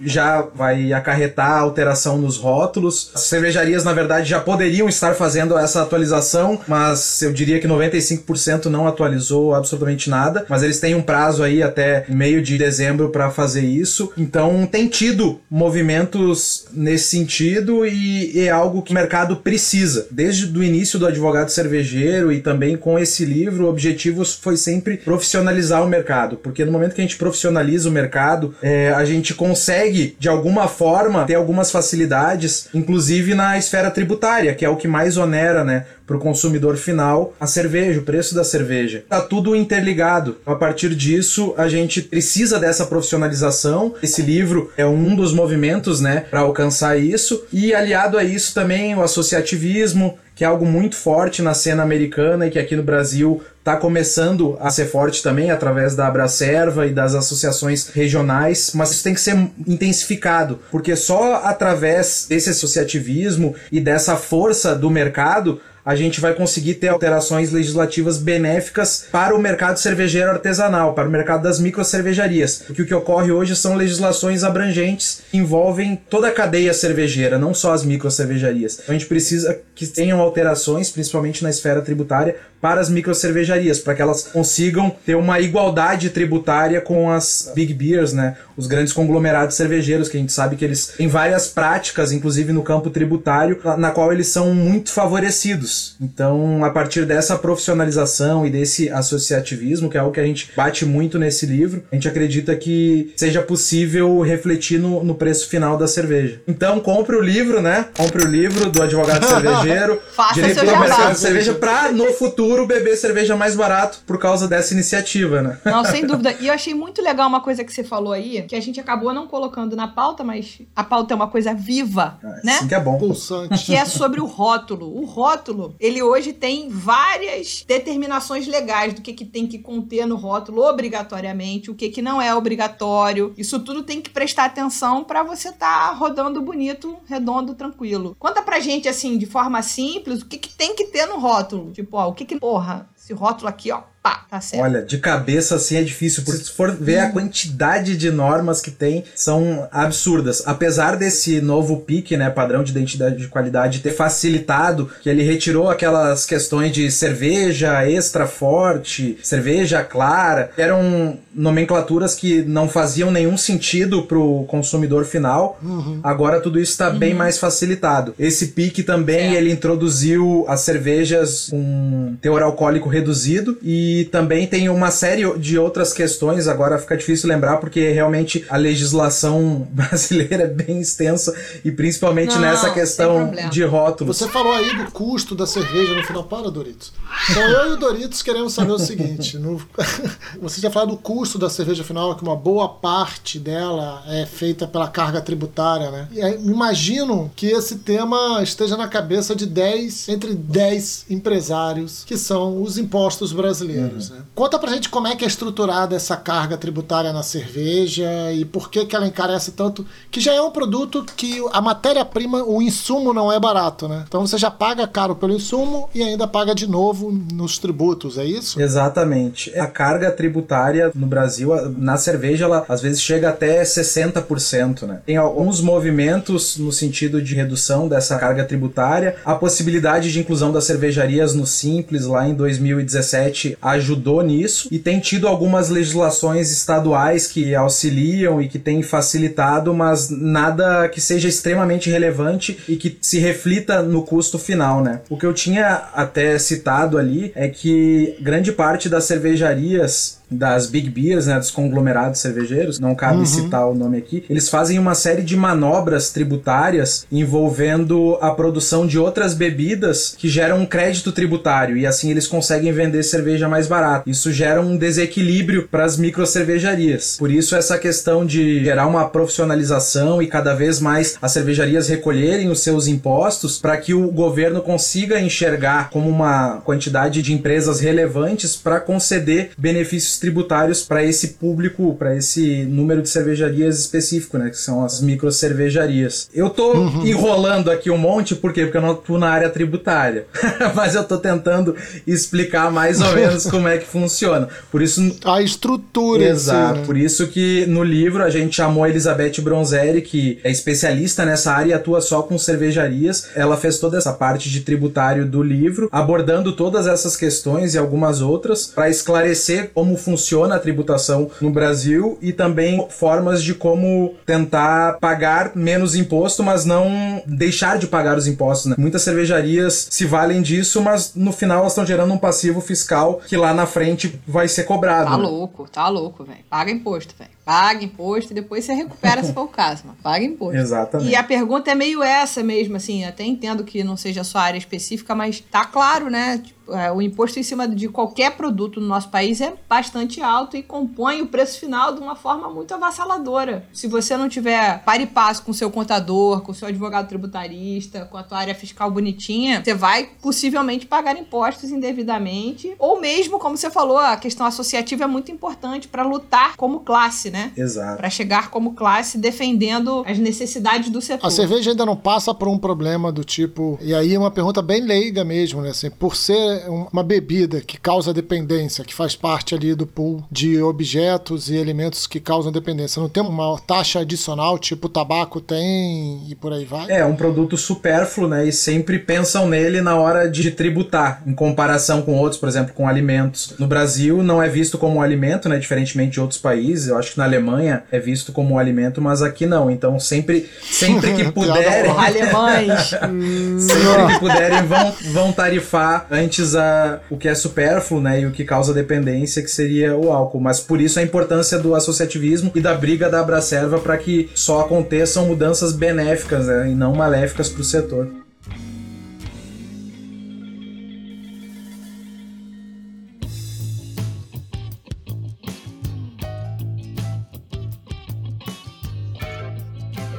já 0.04 0.42
vai 0.54 0.92
acarretar 0.92 1.58
alteração 1.58 2.18
nos 2.18 2.36
rótulos. 2.36 3.10
As 3.14 3.22
cervejarias, 3.22 3.84
na 3.84 3.92
verdade, 3.92 4.28
já 4.28 4.40
poderiam 4.40 4.88
estar 4.88 5.14
fazendo 5.14 5.58
essa 5.58 5.82
atualização, 5.82 6.60
mas 6.66 7.22
eu 7.22 7.32
diria 7.32 7.60
que 7.60 7.68
95% 7.68 8.66
não 8.66 8.86
atualizou 8.86 9.54
absolutamente 9.54 10.08
nada. 10.10 10.44
Mas 10.48 10.62
eles 10.62 10.80
têm 10.80 10.94
um 10.94 11.02
prazo 11.02 11.42
aí 11.42 11.62
até 11.62 12.04
meio 12.08 12.42
de 12.42 12.58
dezembro 12.58 13.10
para 13.10 13.30
fazer 13.30 13.64
isso. 13.64 14.12
Então 14.16 14.66
tem 14.66 14.88
tido 14.88 15.40
movimentos 15.50 16.66
nesse 16.72 17.08
sentido 17.08 17.86
e 17.86 18.38
é 18.38 18.50
algo 18.50 18.82
que 18.82 18.92
o 18.92 18.94
mercado 18.94 19.36
precisa. 19.36 20.06
Desde 20.10 20.46
o 20.58 20.62
início 20.62 20.98
do 20.98 21.06
advogado 21.06 21.50
cervejeiro 21.50 22.32
e 22.32 22.40
também 22.40 22.76
com 22.76 22.98
esse 22.98 23.24
livro, 23.24 23.66
o 23.66 23.68
objetivo 23.68 24.24
foi 24.24 24.56
sempre 24.56 24.96
profissionalizar 24.96 25.82
o 25.82 25.88
mercado, 25.88 26.36
porque 26.36 26.64
no 26.64 26.72
momento 26.72 26.94
que 26.94 27.00
a 27.00 27.04
gente 27.04 27.16
profissionaliza 27.16 27.88
o 27.88 27.92
mercado, 27.92 28.54
é, 28.62 28.92
a 28.92 29.04
gente 29.04 29.31
consegue, 29.34 30.16
de 30.18 30.28
alguma 30.28 30.68
forma, 30.68 31.24
ter 31.24 31.34
algumas 31.34 31.70
facilidades, 31.70 32.68
inclusive 32.72 33.34
na 33.34 33.58
esfera 33.58 33.90
tributária, 33.90 34.54
que 34.54 34.64
é 34.64 34.68
o 34.68 34.76
que 34.76 34.88
mais 34.88 35.16
onera, 35.16 35.64
né? 35.64 35.86
Para 36.12 36.18
o 36.18 36.20
consumidor 36.20 36.76
final 36.76 37.32
a 37.40 37.46
cerveja, 37.46 38.00
o 38.00 38.02
preço 38.02 38.34
da 38.34 38.44
cerveja. 38.44 39.04
Tá 39.08 39.22
tudo 39.22 39.56
interligado. 39.56 40.36
A 40.44 40.54
partir 40.54 40.94
disso, 40.94 41.54
a 41.56 41.68
gente 41.68 42.02
precisa 42.02 42.58
dessa 42.58 42.84
profissionalização. 42.84 43.94
Esse 44.02 44.20
livro 44.20 44.70
é 44.76 44.84
um 44.84 45.16
dos 45.16 45.32
movimentos, 45.32 46.00
né, 46.00 46.24
para 46.30 46.40
alcançar 46.40 46.98
isso. 46.98 47.44
E 47.50 47.74
aliado 47.74 48.18
a 48.18 48.24
isso 48.24 48.52
também 48.52 48.94
o 48.94 49.02
associativismo, 49.02 50.18
que 50.34 50.44
é 50.44 50.46
algo 50.46 50.66
muito 50.66 50.96
forte 50.96 51.40
na 51.40 51.54
cena 51.54 51.82
americana 51.82 52.46
e 52.46 52.50
que 52.50 52.58
aqui 52.58 52.76
no 52.76 52.82
Brasil 52.82 53.42
está 53.58 53.76
começando 53.76 54.56
a 54.60 54.70
ser 54.70 54.86
forte 54.86 55.22
também 55.22 55.50
através 55.50 55.94
da 55.94 56.08
Abracerva 56.08 56.86
e 56.86 56.92
das 56.92 57.14
associações 57.14 57.88
regionais, 57.88 58.72
mas 58.74 58.90
isso 58.90 59.04
tem 59.04 59.14
que 59.14 59.20
ser 59.20 59.36
intensificado, 59.68 60.58
porque 60.70 60.96
só 60.96 61.42
através 61.44 62.26
desse 62.28 62.50
associativismo 62.50 63.54
e 63.70 63.80
dessa 63.80 64.16
força 64.16 64.74
do 64.74 64.90
mercado 64.90 65.60
a 65.84 65.96
gente 65.96 66.20
vai 66.20 66.34
conseguir 66.34 66.74
ter 66.74 66.88
alterações 66.88 67.50
legislativas 67.50 68.18
benéficas 68.18 69.06
para 69.10 69.34
o 69.34 69.38
mercado 69.38 69.78
cervejeiro 69.78 70.30
artesanal, 70.30 70.94
para 70.94 71.08
o 71.08 71.10
mercado 71.10 71.42
das 71.42 71.58
microcervejarias. 71.58 72.62
Porque 72.66 72.82
o 72.82 72.86
que 72.86 72.94
ocorre 72.94 73.32
hoje 73.32 73.56
são 73.56 73.74
legislações 73.74 74.44
abrangentes 74.44 75.22
que 75.30 75.38
envolvem 75.38 76.00
toda 76.08 76.28
a 76.28 76.32
cadeia 76.32 76.72
cervejeira, 76.72 77.38
não 77.38 77.52
só 77.52 77.72
as 77.72 77.84
microcervejarias. 77.84 78.78
Então 78.80 78.94
a 78.94 78.98
gente 78.98 79.08
precisa 79.08 79.60
que 79.74 79.86
tenham 79.86 80.20
alterações, 80.20 80.90
principalmente 80.90 81.42
na 81.42 81.50
esfera 81.50 81.80
tributária, 81.80 82.36
para 82.60 82.80
as 82.80 82.88
microcervejarias, 82.88 83.80
para 83.80 83.92
que 83.92 84.00
elas 84.00 84.22
consigam 84.28 84.94
ter 85.04 85.16
uma 85.16 85.40
igualdade 85.40 86.10
tributária 86.10 86.80
com 86.80 87.10
as 87.10 87.50
big 87.56 87.74
beers, 87.74 88.12
né? 88.12 88.36
Os 88.56 88.68
grandes 88.68 88.92
conglomerados 88.92 89.56
cervejeiros, 89.56 90.08
que 90.08 90.16
a 90.16 90.20
gente 90.20 90.32
sabe 90.32 90.54
que 90.54 90.64
eles 90.64 90.94
têm 90.96 91.08
várias 91.08 91.48
práticas, 91.48 92.12
inclusive 92.12 92.52
no 92.52 92.62
campo 92.62 92.88
tributário, 92.88 93.58
na 93.76 93.90
qual 93.90 94.12
eles 94.12 94.28
são 94.28 94.54
muito 94.54 94.92
favorecidos. 94.92 95.71
Então, 96.00 96.64
a 96.64 96.70
partir 96.70 97.04
dessa 97.06 97.36
profissionalização 97.36 98.46
e 98.46 98.50
desse 98.50 98.90
associativismo, 98.90 99.88
que 99.88 99.96
é 99.96 100.00
algo 100.00 100.12
que 100.12 100.20
a 100.20 100.26
gente 100.26 100.50
bate 100.56 100.84
muito 100.84 101.18
nesse 101.18 101.46
livro, 101.46 101.84
a 101.90 101.94
gente 101.94 102.08
acredita 102.08 102.54
que 102.56 103.12
seja 103.16 103.42
possível 103.42 104.20
refletir 104.20 104.78
no, 104.78 105.02
no 105.02 105.14
preço 105.14 105.48
final 105.48 105.76
da 105.76 105.86
cerveja. 105.86 106.40
Então, 106.46 106.80
compre 106.80 107.16
o 107.16 107.20
livro, 107.20 107.60
né? 107.60 107.86
Compre 107.96 108.24
o 108.24 108.28
livro 108.28 108.70
do 108.70 108.82
advogado 108.82 109.24
cervejeiro, 109.24 110.00
Faça 110.14 110.40
do 110.40 110.54
jabá. 110.54 110.80
mercado 110.80 111.12
de 111.12 111.18
cerveja, 111.18 111.54
para 111.54 111.92
no 111.92 112.12
futuro 112.12 112.66
beber 112.66 112.96
cerveja 112.96 113.36
mais 113.36 113.54
barato 113.54 114.00
por 114.06 114.18
causa 114.18 114.48
dessa 114.48 114.74
iniciativa, 114.74 115.42
né? 115.42 115.58
Não, 115.64 115.84
sem 115.84 116.04
dúvida. 116.06 116.34
E 116.40 116.48
eu 116.48 116.54
achei 116.54 116.74
muito 116.74 117.02
legal 117.02 117.28
uma 117.28 117.40
coisa 117.40 117.64
que 117.64 117.72
você 117.72 117.84
falou 117.84 118.12
aí, 118.12 118.42
que 118.42 118.56
a 118.56 118.60
gente 118.60 118.80
acabou 118.80 119.12
não 119.12 119.26
colocando 119.26 119.76
na 119.76 119.88
pauta, 119.88 120.24
mas 120.24 120.60
a 120.74 120.84
pauta 120.84 121.14
é 121.14 121.16
uma 121.16 121.28
coisa 121.28 121.54
viva, 121.54 122.18
né? 122.42 122.54
Assim 122.54 122.68
que 122.68 122.74
é 122.74 122.80
bom. 122.80 122.98
Pulsante. 122.98 123.64
que 123.64 123.74
é 123.74 123.84
sobre 123.84 124.20
o 124.20 124.26
rótulo. 124.26 124.96
O 124.96 125.04
rótulo, 125.04 125.61
ele 125.78 126.02
hoje 126.02 126.32
tem 126.32 126.68
várias 126.68 127.64
determinações 127.66 128.46
legais 128.46 128.94
do 128.94 129.02
que, 129.02 129.12
que 129.12 129.24
tem 129.24 129.46
que 129.46 129.58
conter 129.58 130.06
no 130.06 130.16
rótulo 130.16 130.62
obrigatoriamente, 130.62 131.70
o 131.70 131.74
que, 131.74 131.88
que 131.88 132.02
não 132.02 132.20
é 132.20 132.34
obrigatório. 132.34 133.32
Isso 133.36 133.60
tudo 133.60 133.82
tem 133.82 134.00
que 134.00 134.10
prestar 134.10 134.46
atenção 134.46 135.04
para 135.04 135.22
você 135.22 135.48
estar 135.48 135.92
rodando 135.92 136.40
bonito, 136.40 136.96
redondo, 137.06 137.54
tranquilo. 137.54 138.16
Conta 138.18 138.42
pra 138.42 138.60
gente, 138.60 138.88
assim, 138.88 139.18
de 139.18 139.26
forma 139.26 139.62
simples, 139.62 140.22
o 140.22 140.26
que, 140.26 140.38
que 140.38 140.54
tem 140.54 140.74
que 140.74 140.86
ter 140.86 141.06
no 141.06 141.18
rótulo. 141.18 141.72
Tipo, 141.72 141.96
ó, 141.96 142.08
o 142.08 142.14
que 142.14 142.24
que, 142.24 142.38
porra, 142.38 142.88
esse 142.96 143.12
rótulo 143.12 143.48
aqui, 143.48 143.70
ó, 143.70 143.82
pá, 144.02 144.24
tá 144.28 144.40
certo. 144.40 144.62
Olha, 144.62 144.82
de 144.82 144.98
cabeça 144.98 145.54
assim 145.56 145.76
é 145.76 145.82
difícil, 145.82 146.24
porque 146.24 146.42
se 146.44 146.50
for 146.50 146.74
ver 146.74 146.98
a 146.98 147.10
quantidade 147.10 147.96
de 147.96 148.10
normas 148.10 148.60
que 148.60 148.70
tem, 148.70 149.04
são 149.14 149.68
absurdas. 149.70 150.42
Apesar 150.46 150.96
desse 150.96 151.40
novo 151.40 151.80
PIC, 151.80 152.16
né, 152.16 152.28
padrão 152.30 152.64
de 152.64 152.72
identidade 152.72 153.16
de 153.16 153.28
qualidade, 153.28 153.80
ter 153.80 153.92
facilitado, 153.94 154.90
que 155.02 155.08
ele 155.08 155.22
retirou 155.22 155.70
aquelas 155.70 156.26
questões 156.26 156.72
de 156.72 156.90
cerveja 156.90 157.88
extra 157.88 158.26
forte, 158.26 159.18
cerveja 159.22 159.82
clara, 159.84 160.50
que 160.54 160.60
eram 160.62 161.18
nomenclaturas 161.34 162.14
que 162.14 162.42
não 162.42 162.68
faziam 162.68 163.10
nenhum 163.10 163.36
sentido 163.36 164.02
pro 164.02 164.44
consumidor 164.48 165.04
final. 165.04 165.58
Agora 166.02 166.40
tudo 166.40 166.58
isso 166.58 166.72
está 166.72 166.90
bem 166.90 167.14
mais 167.14 167.38
facilitado. 167.38 168.14
Esse 168.18 168.48
PIC 168.48 168.82
também, 168.82 169.34
É. 169.34 169.38
ele 169.38 169.52
introduziu 169.52 170.44
as 170.48 170.60
cervejas 170.60 171.48
com 171.50 172.16
teor 172.20 172.42
alcoólico 172.42 172.88
reduzido 172.88 173.58
e 173.62 173.91
também 174.12 174.46
tem 174.46 174.68
uma 174.68 174.90
série 174.90 175.22
de 175.38 175.58
outras 175.58 175.92
questões, 175.92 176.48
agora 176.48 176.78
fica 176.78 176.96
difícil 176.96 177.28
lembrar 177.28 177.56
porque 177.58 177.90
realmente 177.90 178.44
a 178.48 178.56
legislação 178.56 179.66
brasileira 179.70 180.44
é 180.44 180.46
bem 180.46 180.80
extensa 180.80 181.34
e 181.64 181.70
principalmente 181.70 182.34
Não, 182.34 182.40
nessa 182.42 182.70
questão 182.70 183.32
de 183.50 183.64
rótulos. 183.64 184.16
Você 184.18 184.28
falou 184.28 184.52
aí 184.52 184.76
do 184.76 184.90
custo 184.90 185.34
da 185.34 185.46
cerveja 185.46 185.94
no 185.94 186.02
final. 186.04 186.22
Para, 186.24 186.50
Doritos. 186.50 186.92
Então 187.30 187.42
eu 187.42 187.70
e 187.70 187.72
o 187.72 187.76
Doritos 187.76 188.22
queremos 188.22 188.52
saber 188.54 188.72
o 188.72 188.78
seguinte: 188.78 189.36
no- 189.38 189.60
você 190.40 190.60
já 190.60 190.70
falou 190.70 190.90
do 190.90 190.96
custo 190.96 191.38
da 191.38 191.50
cerveja 191.50 191.82
final, 191.84 192.14
que 192.16 192.22
uma 192.22 192.36
boa 192.36 192.68
parte 192.68 193.38
dela 193.38 194.02
é 194.08 194.24
feita 194.24 194.66
pela 194.66 194.88
carga 194.88 195.20
tributária, 195.20 195.90
né? 195.90 196.08
E 196.12 196.22
aí, 196.22 196.38
imagino 196.44 197.30
que 197.34 197.46
esse 197.46 197.76
tema 197.76 198.40
esteja 198.42 198.76
na 198.76 198.88
cabeça 198.88 199.34
de 199.34 199.46
10, 199.46 200.08
entre 200.08 200.34
10 200.34 201.06
empresários, 201.10 202.04
que 202.06 202.16
são 202.16 202.62
os 202.62 202.78
impostos 202.78 203.32
brasileiros. 203.32 203.81
Né? 204.10 204.22
Conta 204.34 204.58
pra 204.58 204.70
gente 204.72 204.88
como 204.88 205.06
é 205.08 205.16
que 205.16 205.24
é 205.24 205.28
estruturada 205.28 205.94
essa 205.96 206.16
carga 206.16 206.56
tributária 206.56 207.12
na 207.12 207.22
cerveja 207.22 208.32
e 208.32 208.44
por 208.44 208.70
que, 208.70 208.84
que 208.86 208.94
ela 208.96 209.06
encarece 209.06 209.52
tanto, 209.52 209.84
que 210.10 210.20
já 210.20 210.32
é 210.32 210.40
um 210.40 210.50
produto 210.50 211.04
que 211.16 211.42
a 211.52 211.60
matéria-prima, 211.60 212.42
o 212.44 212.60
insumo 212.62 213.12
não 213.12 213.30
é 213.32 213.38
barato, 213.38 213.88
né? 213.88 214.04
Então 214.06 214.26
você 214.26 214.38
já 214.38 214.50
paga 214.50 214.86
caro 214.86 215.14
pelo 215.14 215.32
insumo 215.34 215.88
e 215.94 216.02
ainda 216.02 216.26
paga 216.26 216.54
de 216.54 216.66
novo 216.66 217.10
nos 217.32 217.58
tributos, 217.58 218.18
é 218.18 218.24
isso? 218.24 218.60
Exatamente. 218.60 219.56
A 219.58 219.66
carga 219.66 220.10
tributária 220.10 220.90
no 220.94 221.06
Brasil, 221.06 221.52
a- 221.52 221.68
na 221.68 221.96
cerveja, 221.96 222.44
ela 222.44 222.64
às 222.68 222.80
vezes 222.80 223.00
chega 223.00 223.28
até 223.30 223.64
60%, 223.64 224.86
né? 224.86 225.00
Tem 225.06 225.16
alguns 225.16 225.60
movimentos 225.60 226.56
no 226.56 226.72
sentido 226.72 227.20
de 227.22 227.34
redução 227.34 227.88
dessa 227.88 228.18
carga 228.18 228.44
tributária. 228.44 229.16
A 229.24 229.34
possibilidade 229.34 230.10
de 230.12 230.20
inclusão 230.20 230.52
das 230.52 230.64
cervejarias 230.64 231.34
no 231.34 231.46
Simples 231.46 232.06
lá 232.06 232.26
em 232.28 232.34
2017 232.34 233.56
ajudou 233.72 234.22
nisso 234.22 234.68
e 234.70 234.78
tem 234.78 235.00
tido 235.00 235.28
algumas 235.28 235.68
legislações 235.68 236.50
estaduais 236.50 237.26
que 237.26 237.54
auxiliam 237.54 238.40
e 238.40 238.48
que 238.48 238.58
têm 238.58 238.82
facilitado, 238.82 239.74
mas 239.74 240.10
nada 240.10 240.88
que 240.88 241.00
seja 241.00 241.28
extremamente 241.28 241.90
relevante 241.90 242.58
e 242.68 242.76
que 242.76 242.96
se 243.00 243.18
reflita 243.18 243.82
no 243.82 244.02
custo 244.02 244.38
final, 244.38 244.82
né? 244.82 245.00
O 245.08 245.16
que 245.16 245.26
eu 245.26 245.32
tinha 245.32 245.88
até 245.94 246.38
citado 246.38 246.98
ali 246.98 247.32
é 247.34 247.48
que 247.48 248.16
grande 248.20 248.52
parte 248.52 248.88
das 248.88 249.04
cervejarias 249.04 250.22
das 250.32 250.66
big 250.66 250.88
beers, 250.88 251.26
né, 251.26 251.38
dos 251.38 251.50
conglomerados 251.50 252.20
cervejeiros, 252.20 252.80
não 252.80 252.94
cabe 252.94 253.26
citar 253.28 253.68
o 253.68 253.74
nome 253.74 253.98
aqui, 253.98 254.24
eles 254.28 254.48
fazem 254.48 254.78
uma 254.78 254.94
série 254.94 255.22
de 255.22 255.36
manobras 255.36 256.10
tributárias 256.10 257.06
envolvendo 257.12 258.18
a 258.20 258.30
produção 258.30 258.86
de 258.86 258.98
outras 258.98 259.34
bebidas 259.34 260.14
que 260.16 260.28
geram 260.28 260.60
um 260.60 260.66
crédito 260.66 261.12
tributário 261.12 261.76
e 261.76 261.86
assim 261.86 262.10
eles 262.10 262.26
conseguem 262.26 262.72
vender 262.72 263.02
cerveja 263.02 263.48
mais 263.48 263.61
mais 263.62 263.66
barato. 263.68 264.10
Isso 264.10 264.32
gera 264.32 264.60
um 264.60 264.76
desequilíbrio 264.76 265.68
para 265.68 265.84
as 265.84 265.96
microcervejarias. 265.96 267.16
Por 267.18 267.30
isso 267.30 267.54
essa 267.54 267.78
questão 267.78 268.26
de 268.26 268.64
gerar 268.64 268.86
uma 268.86 269.08
profissionalização 269.08 270.22
e 270.22 270.26
cada 270.26 270.54
vez 270.54 270.80
mais 270.80 271.16
as 271.20 271.32
cervejarias 271.32 271.88
recolherem 271.88 272.48
os 272.48 272.60
seus 272.60 272.86
impostos 272.86 273.58
para 273.58 273.76
que 273.76 273.94
o 273.94 274.10
governo 274.10 274.60
consiga 274.60 275.20
enxergar 275.20 275.90
como 275.90 276.08
uma 276.08 276.60
quantidade 276.64 277.22
de 277.22 277.32
empresas 277.32 277.80
relevantes 277.80 278.56
para 278.56 278.80
conceder 278.80 279.50
benefícios 279.56 280.18
tributários 280.18 280.82
para 280.82 281.04
esse 281.04 281.28
público, 281.28 281.94
para 281.94 282.16
esse 282.16 282.64
número 282.64 283.02
de 283.02 283.08
cervejarias 283.08 283.78
específico, 283.78 284.38
né, 284.38 284.50
que 284.50 284.58
são 284.58 284.84
as 284.84 285.00
microcervejarias. 285.00 286.28
Eu 286.34 286.50
tô 286.50 286.72
uhum. 286.72 287.06
enrolando 287.06 287.70
aqui 287.70 287.90
um 287.90 287.98
monte, 287.98 288.34
por 288.34 288.52
quê? 288.52 288.62
Porque 288.62 288.78
eu 288.78 288.82
não 288.82 288.94
tô 288.94 289.18
na 289.18 289.28
área 289.28 289.48
tributária. 289.48 290.26
Mas 290.74 290.94
eu 290.94 291.04
tô 291.04 291.18
tentando 291.18 291.76
explicar 292.06 292.70
mais 292.70 293.00
ou 293.00 293.12
menos 293.14 293.46
como 293.52 293.68
é 293.68 293.76
que 293.76 293.86
funciona. 293.86 294.48
Por 294.70 294.80
isso 294.80 295.16
a 295.24 295.42
estrutura 295.42 296.24
Exato. 296.24 296.74
Si, 296.74 296.80
né? 296.80 296.86
Por 296.86 296.96
isso 296.96 297.26
que 297.28 297.66
no 297.66 297.84
livro 297.84 298.24
a 298.24 298.30
gente 298.30 298.56
chamou 298.56 298.82
a 298.82 298.88
Elizabeth 298.88 299.40
Bronzeri, 299.42 300.00
que 300.00 300.40
é 300.42 300.50
especialista 300.50 301.24
nessa 301.24 301.52
área 301.52 301.70
e 301.70 301.74
atua 301.74 302.00
só 302.00 302.22
com 302.22 302.38
cervejarias. 302.38 303.28
Ela 303.36 303.56
fez 303.56 303.78
toda 303.78 303.98
essa 303.98 304.12
parte 304.12 304.50
de 304.50 304.62
tributário 304.62 305.26
do 305.26 305.42
livro, 305.42 305.88
abordando 305.92 306.52
todas 306.52 306.86
essas 306.86 307.14
questões 307.14 307.74
e 307.74 307.78
algumas 307.78 308.22
outras 308.22 308.66
para 308.66 308.88
esclarecer 308.88 309.70
como 309.74 309.96
funciona 309.96 310.56
a 310.56 310.58
tributação 310.58 311.30
no 311.40 311.50
Brasil 311.50 312.18
e 312.22 312.32
também 312.32 312.86
formas 312.88 313.42
de 313.42 313.54
como 313.54 314.14
tentar 314.24 314.98
pagar 314.98 315.52
menos 315.54 315.94
imposto, 315.94 316.42
mas 316.42 316.64
não 316.64 317.22
deixar 317.26 317.78
de 317.78 317.86
pagar 317.86 318.16
os 318.16 318.26
impostos. 318.26 318.70
Né? 318.70 318.76
Muitas 318.78 319.02
cervejarias 319.02 319.88
se 319.90 320.06
valem 320.06 320.40
disso, 320.40 320.80
mas 320.80 321.12
no 321.14 321.32
final 321.32 321.60
elas 321.60 321.72
estão 321.72 321.84
gerando 321.84 322.14
um 322.14 322.18
passivo 322.18 322.60
fiscal 322.60 323.20
que 323.26 323.36
lá 323.42 323.52
na 323.52 323.66
frente 323.66 324.20
vai 324.26 324.48
ser 324.48 324.64
cobrado. 324.64 325.10
Tá 325.10 325.18
né? 325.18 325.22
louco, 325.22 325.68
tá 325.68 325.88
louco, 325.88 326.24
velho. 326.24 326.44
Paga 326.48 326.70
imposto, 326.70 327.14
velho. 327.18 327.30
Paga 327.44 327.84
imposto 327.84 328.32
e 328.32 328.34
depois 328.34 328.64
você 328.64 328.72
recupera 328.72 329.22
se 329.22 329.32
for 329.32 329.42
o 329.42 329.48
caso, 329.48 329.82
mas 329.86 329.96
paga 330.02 330.24
imposto. 330.24 330.56
Exatamente. 330.56 331.10
E 331.10 331.16
a 331.16 331.22
pergunta 331.24 331.70
é 331.70 331.74
meio 331.74 332.02
essa 332.02 332.42
mesmo, 332.42 332.76
assim, 332.76 333.04
até 333.04 333.24
entendo 333.24 333.64
que 333.64 333.82
não 333.82 333.96
seja 333.96 334.20
a 334.20 334.24
sua 334.24 334.42
área 334.42 334.58
específica, 334.58 335.14
mas 335.14 335.40
tá 335.40 335.64
claro, 335.64 336.08
né? 336.08 336.38
Tipo, 336.38 336.62
é, 336.70 336.92
o 336.92 337.02
imposto 337.02 337.38
em 337.38 337.42
cima 337.42 337.66
de 337.66 337.88
qualquer 337.88 338.32
produto 338.36 338.80
no 338.80 338.86
nosso 338.86 339.08
país 339.08 339.40
é 339.40 339.54
bastante 339.68 340.20
alto 340.22 340.56
e 340.56 340.62
compõe 340.62 341.20
o 341.20 341.26
preço 341.26 341.58
final 341.58 341.92
de 341.92 342.00
uma 342.00 342.14
forma 342.14 342.48
muito 342.48 342.72
avassaladora. 342.72 343.66
Se 343.72 343.88
você 343.88 344.16
não 344.16 344.28
tiver 344.28 344.82
par 344.84 345.00
e 345.00 345.06
passo 345.06 345.42
com 345.42 345.52
seu 345.52 345.70
contador, 345.70 346.42
com 346.42 346.54
seu 346.54 346.68
advogado 346.68 347.08
tributarista, 347.08 348.04
com 348.04 348.16
a 348.16 348.22
tua 348.22 348.38
área 348.38 348.54
fiscal 348.54 348.90
bonitinha, 348.90 349.62
você 349.62 349.74
vai 349.74 350.10
possivelmente 350.20 350.86
pagar 350.86 351.16
impostos 351.16 351.70
indevidamente, 351.70 352.74
ou 352.78 353.00
mesmo, 353.00 353.38
como 353.38 353.56
você 353.56 353.70
falou, 353.70 353.98
a 353.98 354.16
questão 354.16 354.46
associativa 354.46 355.04
é 355.04 355.06
muito 355.06 355.32
importante 355.32 355.88
para 355.88 356.02
lutar 356.04 356.56
como 356.56 356.80
classe, 356.80 357.30
né? 357.32 357.50
Exato. 357.56 357.96
Para 357.96 358.10
chegar 358.10 358.50
como 358.50 358.74
classe 358.74 359.18
defendendo 359.18 360.04
as 360.06 360.18
necessidades 360.18 360.90
do 360.90 361.00
setor. 361.00 361.26
A 361.26 361.30
cerveja 361.30 361.70
ainda 361.70 361.86
não 361.86 361.96
passa 361.96 362.34
por 362.34 362.48
um 362.48 362.58
problema 362.58 363.10
do 363.10 363.24
tipo. 363.24 363.78
E 363.82 363.94
aí 363.94 364.14
é 364.14 364.18
uma 364.18 364.30
pergunta 364.30 364.60
bem 364.60 364.82
leiga 364.82 365.24
mesmo, 365.24 365.62
né? 365.62 365.70
Assim, 365.70 365.90
por 365.90 366.14
ser 366.14 366.68
uma 366.92 367.02
bebida 367.02 367.60
que 367.60 367.78
causa 367.78 368.12
dependência, 368.12 368.84
que 368.84 368.94
faz 368.94 369.16
parte 369.16 369.54
ali 369.54 369.74
do 369.74 369.86
pool 369.86 370.22
de 370.30 370.62
objetos 370.62 371.48
e 371.48 371.56
elementos 371.56 372.06
que 372.06 372.20
causam 372.20 372.52
dependência, 372.52 373.00
não 373.00 373.08
tem 373.08 373.22
uma 373.22 373.58
taxa 373.58 374.00
adicional, 374.00 374.58
tipo 374.58 374.88
tabaco 374.88 375.40
tem 375.40 376.22
e 376.28 376.34
por 376.34 376.52
aí 376.52 376.64
vai? 376.64 376.90
É, 376.90 377.04
um 377.04 377.16
produto 377.16 377.56
supérfluo, 377.56 378.28
né? 378.28 378.46
E 378.46 378.52
sempre 378.52 378.98
pensam 378.98 379.48
nele 379.48 379.80
na 379.80 379.96
hora 379.96 380.28
de 380.28 380.50
tributar, 380.50 381.22
em 381.26 381.34
comparação 381.34 382.02
com 382.02 382.18
outros, 382.18 382.38
por 382.38 382.48
exemplo, 382.48 382.74
com 382.74 382.86
alimentos. 382.86 383.54
No 383.58 383.66
Brasil 383.66 384.22
não 384.22 384.42
é 384.42 384.48
visto 384.48 384.76
como 384.76 384.96
um 384.96 385.02
alimento, 385.02 385.48
né? 385.48 385.58
Diferentemente 385.58 386.12
de 386.12 386.20
outros 386.20 386.40
países. 386.40 386.88
Eu 386.88 386.98
acho 386.98 387.12
que 387.12 387.18
na 387.22 387.24
Alemanha 387.24 387.84
é 387.90 388.00
visto 388.00 388.32
como 388.32 388.54
um 388.54 388.58
alimento, 388.58 389.00
mas 389.00 389.22
aqui 389.22 389.46
não. 389.46 389.70
Então 389.70 389.98
sempre, 390.00 390.50
sempre 390.60 391.14
que 391.14 391.30
puderem. 391.32 391.90
Alemães! 391.90 392.90
sempre 393.62 394.14
que 394.14 394.18
puderem, 394.18 394.62
vão, 394.64 394.92
vão 395.12 395.32
tarifar 395.32 396.06
antes 396.10 396.54
a, 396.54 397.00
o 397.08 397.16
que 397.16 397.28
é 397.28 397.34
supérfluo, 397.34 398.00
né? 398.00 398.20
E 398.20 398.26
o 398.26 398.32
que 398.32 398.44
causa 398.44 398.74
dependência, 398.74 399.42
que 399.42 399.50
seria 399.50 399.96
o 399.96 400.12
álcool. 400.12 400.40
Mas 400.40 400.60
por 400.60 400.80
isso 400.80 400.98
a 400.98 401.02
importância 401.02 401.58
do 401.58 401.74
associativismo 401.74 402.50
e 402.54 402.60
da 402.60 402.74
briga 402.74 403.08
da 403.08 403.20
Abracerva 403.20 403.78
para 403.78 403.96
que 403.96 404.28
só 404.34 404.60
aconteçam 404.60 405.26
mudanças 405.26 405.72
benéficas 405.72 406.46
né, 406.46 406.70
e 406.70 406.74
não 406.74 406.94
maléficas 406.94 407.48
para 407.48 407.60
o 407.60 407.64
setor. 407.64 408.21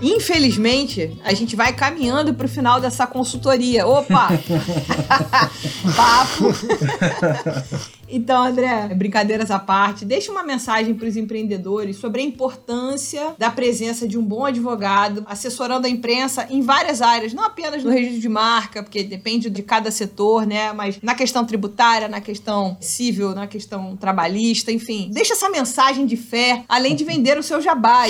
Infelizmente, 0.03 1.17
a 1.23 1.33
gente 1.33 1.55
vai 1.55 1.71
caminhando 1.71 2.33
para 2.33 2.45
o 2.45 2.49
final 2.49 2.81
dessa 2.81 3.07
consultoria. 3.07 3.87
Opa! 3.87 4.27
Papo! 5.95 6.53
Então, 8.09 8.43
André, 8.43 8.89
brincadeiras 8.95 9.49
à 9.49 9.59
parte, 9.59 10.05
deixa 10.05 10.31
uma 10.31 10.43
mensagem 10.43 10.93
para 10.93 11.07
os 11.07 11.17
empreendedores 11.17 11.97
sobre 11.97 12.21
a 12.21 12.23
importância 12.23 13.33
da 13.37 13.49
presença 13.49 14.07
de 14.07 14.17
um 14.17 14.23
bom 14.23 14.45
advogado 14.45 15.23
assessorando 15.27 15.87
a 15.87 15.89
imprensa 15.89 16.47
em 16.49 16.61
várias 16.61 17.01
áreas, 17.01 17.33
não 17.33 17.43
apenas 17.43 17.83
no 17.83 17.89
registro 17.89 18.21
de 18.21 18.29
marca, 18.29 18.83
porque 18.83 19.03
depende 19.03 19.49
de 19.49 19.61
cada 19.63 19.89
setor, 19.89 20.45
né? 20.45 20.73
Mas 20.73 20.99
na 21.01 21.15
questão 21.15 21.45
tributária, 21.45 22.07
na 22.07 22.21
questão 22.21 22.77
civil, 22.79 23.33
na 23.33 23.47
questão 23.47 23.95
trabalhista, 23.95 24.71
enfim. 24.71 25.09
Deixa 25.11 25.33
essa 25.33 25.49
mensagem 25.49 26.05
de 26.05 26.17
fé, 26.17 26.63
além 26.67 26.95
de 26.95 27.03
vender 27.03 27.37
o 27.37 27.43
seu 27.43 27.61
jabá 27.61 28.03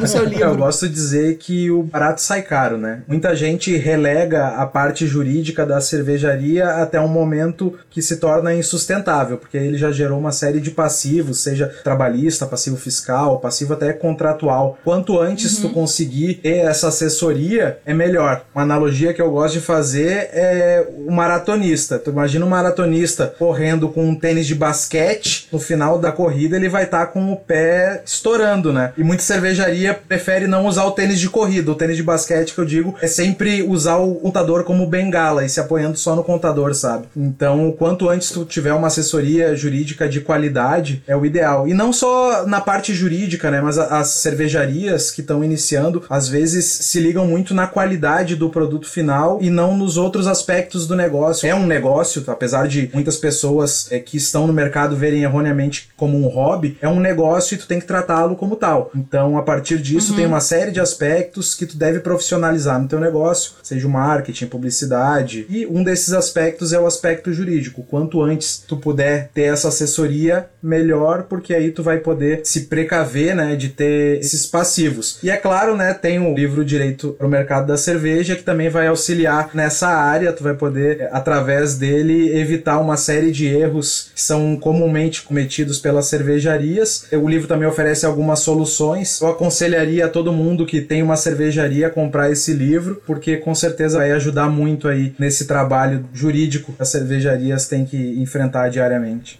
no 0.00 0.06
seu 0.06 0.24
livro. 0.24 0.44
Eu 0.44 0.56
gosto 0.56 0.88
de 0.88 0.94
dizer 0.94 1.38
que 1.38 1.70
o 1.70 1.82
barato 1.82 2.20
sai 2.20 2.42
caro, 2.42 2.76
né? 2.76 3.02
Muita 3.06 3.34
gente 3.34 3.76
relega 3.76 4.48
a 4.48 4.66
parte 4.66 5.06
jurídica 5.06 5.64
da 5.64 5.80
cervejaria 5.80 6.68
até 6.82 7.00
um 7.00 7.08
momento 7.08 7.78
que 7.90 8.02
se 8.02 8.16
torna 8.16 8.54
insustentável 8.54 9.11
porque 9.36 9.56
ele 9.56 9.76
já 9.76 9.90
gerou 9.90 10.18
uma 10.18 10.32
série 10.32 10.60
de 10.60 10.70
passivos, 10.70 11.40
seja 11.42 11.66
trabalhista, 11.82 12.46
passivo 12.46 12.76
fiscal, 12.76 13.38
passivo 13.40 13.74
até 13.74 13.92
contratual. 13.92 14.78
Quanto 14.84 15.20
antes 15.20 15.56
uhum. 15.56 15.68
tu 15.68 15.74
conseguir 15.74 16.34
ter 16.34 16.58
essa 16.58 16.88
assessoria, 16.88 17.78
é 17.84 17.94
melhor. 17.94 18.44
Uma 18.54 18.62
analogia 18.62 19.12
que 19.12 19.20
eu 19.20 19.30
gosto 19.30 19.54
de 19.54 19.60
fazer 19.60 20.30
é 20.32 20.86
o 21.06 21.10
maratonista. 21.10 21.98
Tu 21.98 22.10
imagina 22.10 22.44
um 22.44 22.48
maratonista 22.48 23.34
correndo 23.38 23.88
com 23.88 24.04
um 24.08 24.14
tênis 24.14 24.46
de 24.46 24.54
basquete, 24.54 25.48
no 25.52 25.58
final 25.58 25.98
da 25.98 26.12
corrida 26.12 26.56
ele 26.56 26.68
vai 26.68 26.84
estar 26.84 27.06
tá 27.06 27.12
com 27.12 27.32
o 27.32 27.36
pé 27.36 28.02
estourando, 28.04 28.72
né? 28.72 28.92
E 28.96 29.02
muita 29.02 29.22
cervejaria 29.22 29.94
prefere 29.94 30.46
não 30.46 30.66
usar 30.66 30.84
o 30.84 30.92
tênis 30.92 31.20
de 31.20 31.28
corrida. 31.28 31.70
O 31.70 31.74
tênis 31.74 31.96
de 31.96 32.02
basquete 32.02 32.54
que 32.54 32.58
eu 32.58 32.64
digo 32.64 32.94
é 33.00 33.06
sempre 33.06 33.62
usar 33.62 33.96
o 33.96 34.14
contador 34.16 34.64
como 34.64 34.86
bengala 34.86 35.44
e 35.44 35.48
se 35.48 35.60
apoiando 35.60 35.96
só 35.96 36.14
no 36.14 36.24
contador, 36.24 36.74
sabe? 36.74 37.06
Então, 37.16 37.74
quanto 37.78 38.08
antes 38.08 38.30
tu 38.30 38.44
tiver 38.44 38.72
uma 38.72 38.86
assessoria 38.86 39.01
assessoria 39.02 39.54
jurídica 39.54 40.08
de 40.08 40.20
qualidade 40.20 41.02
é 41.06 41.14
o 41.14 41.26
ideal. 41.26 41.68
E 41.68 41.74
não 41.74 41.92
só 41.92 42.46
na 42.46 42.60
parte 42.60 42.94
jurídica, 42.94 43.50
né? 43.50 43.60
Mas 43.60 43.78
as 43.78 44.08
cervejarias 44.08 45.10
que 45.10 45.20
estão 45.20 45.44
iniciando, 45.44 46.02
às 46.08 46.28
vezes 46.28 46.64
se 46.64 47.00
ligam 47.00 47.26
muito 47.26 47.52
na 47.52 47.66
qualidade 47.66 48.36
do 48.36 48.48
produto 48.48 48.88
final 48.88 49.38
e 49.42 49.50
não 49.50 49.76
nos 49.76 49.96
outros 49.96 50.26
aspectos 50.26 50.86
do 50.86 50.96
negócio. 50.96 51.46
É 51.46 51.54
um 51.54 51.66
negócio, 51.66 52.22
apesar 52.26 52.66
de 52.66 52.90
muitas 52.94 53.16
pessoas 53.16 53.90
é, 53.90 53.98
que 53.98 54.16
estão 54.16 54.46
no 54.46 54.52
mercado 54.52 54.96
verem 54.96 55.22
erroneamente 55.22 55.90
como 55.96 56.16
um 56.16 56.28
hobby, 56.28 56.78
é 56.80 56.88
um 56.88 57.00
negócio 57.00 57.54
e 57.54 57.58
tu 57.58 57.66
tem 57.66 57.80
que 57.80 57.86
tratá-lo 57.86 58.36
como 58.36 58.56
tal. 58.56 58.90
Então, 58.94 59.36
a 59.36 59.42
partir 59.42 59.78
disso, 59.78 60.12
uhum. 60.12 60.16
tem 60.16 60.26
uma 60.26 60.40
série 60.40 60.70
de 60.70 60.80
aspectos 60.80 61.54
que 61.54 61.66
tu 61.66 61.76
deve 61.76 62.00
profissionalizar 62.00 62.80
no 62.80 62.88
teu 62.88 63.00
negócio, 63.00 63.52
seja 63.62 63.86
o 63.86 63.90
marketing, 63.90 64.46
publicidade. 64.46 65.46
E 65.48 65.66
um 65.66 65.82
desses 65.82 66.12
aspectos 66.12 66.72
é 66.72 66.78
o 66.78 66.86
aspecto 66.86 67.32
jurídico. 67.32 67.82
Quanto 67.82 68.22
antes 68.22 68.62
tu 68.66 68.76
puder 68.76 68.91
puder 68.92 69.30
ter 69.32 69.44
essa 69.44 69.68
assessoria, 69.68 70.46
melhor, 70.62 71.24
porque 71.24 71.54
aí 71.54 71.70
tu 71.70 71.82
vai 71.82 71.98
poder 71.98 72.42
se 72.44 72.62
precaver, 72.66 73.34
né, 73.34 73.56
de 73.56 73.70
ter 73.70 74.18
esses 74.20 74.46
passivos. 74.46 75.18
E 75.22 75.30
é 75.30 75.36
claro, 75.36 75.74
né, 75.74 75.94
tem 75.94 76.18
o 76.18 76.34
livro 76.34 76.64
Direito 76.64 77.14
para 77.18 77.26
o 77.26 77.30
Mercado 77.30 77.66
da 77.66 77.76
Cerveja, 77.76 78.36
que 78.36 78.42
também 78.42 78.68
vai 78.68 78.86
auxiliar 78.86 79.50
nessa 79.54 79.88
área, 79.88 80.32
tu 80.32 80.44
vai 80.44 80.54
poder, 80.54 81.08
através 81.10 81.76
dele, 81.76 82.36
evitar 82.38 82.78
uma 82.78 82.96
série 82.96 83.32
de 83.32 83.46
erros 83.46 84.10
que 84.14 84.20
são 84.20 84.56
comumente 84.56 85.22
cometidos 85.22 85.78
pelas 85.78 86.06
cervejarias. 86.06 87.06
O 87.12 87.28
livro 87.28 87.48
também 87.48 87.66
oferece 87.66 88.04
algumas 88.04 88.40
soluções. 88.40 89.20
Eu 89.20 89.28
aconselharia 89.28 90.06
a 90.06 90.08
todo 90.08 90.32
mundo 90.32 90.66
que 90.66 90.80
tem 90.80 91.02
uma 91.02 91.16
cervejaria 91.16 91.88
comprar 91.88 92.30
esse 92.30 92.52
livro, 92.52 93.02
porque 93.06 93.38
com 93.38 93.54
certeza 93.54 93.98
vai 93.98 94.12
ajudar 94.12 94.48
muito 94.48 94.86
aí 94.86 95.14
nesse 95.18 95.46
trabalho 95.46 96.04
jurídico 96.12 96.72
que 96.72 96.82
as 96.82 96.88
cervejarias 96.88 97.66
têm 97.66 97.84
que 97.84 98.20
enfrentar. 98.20 98.70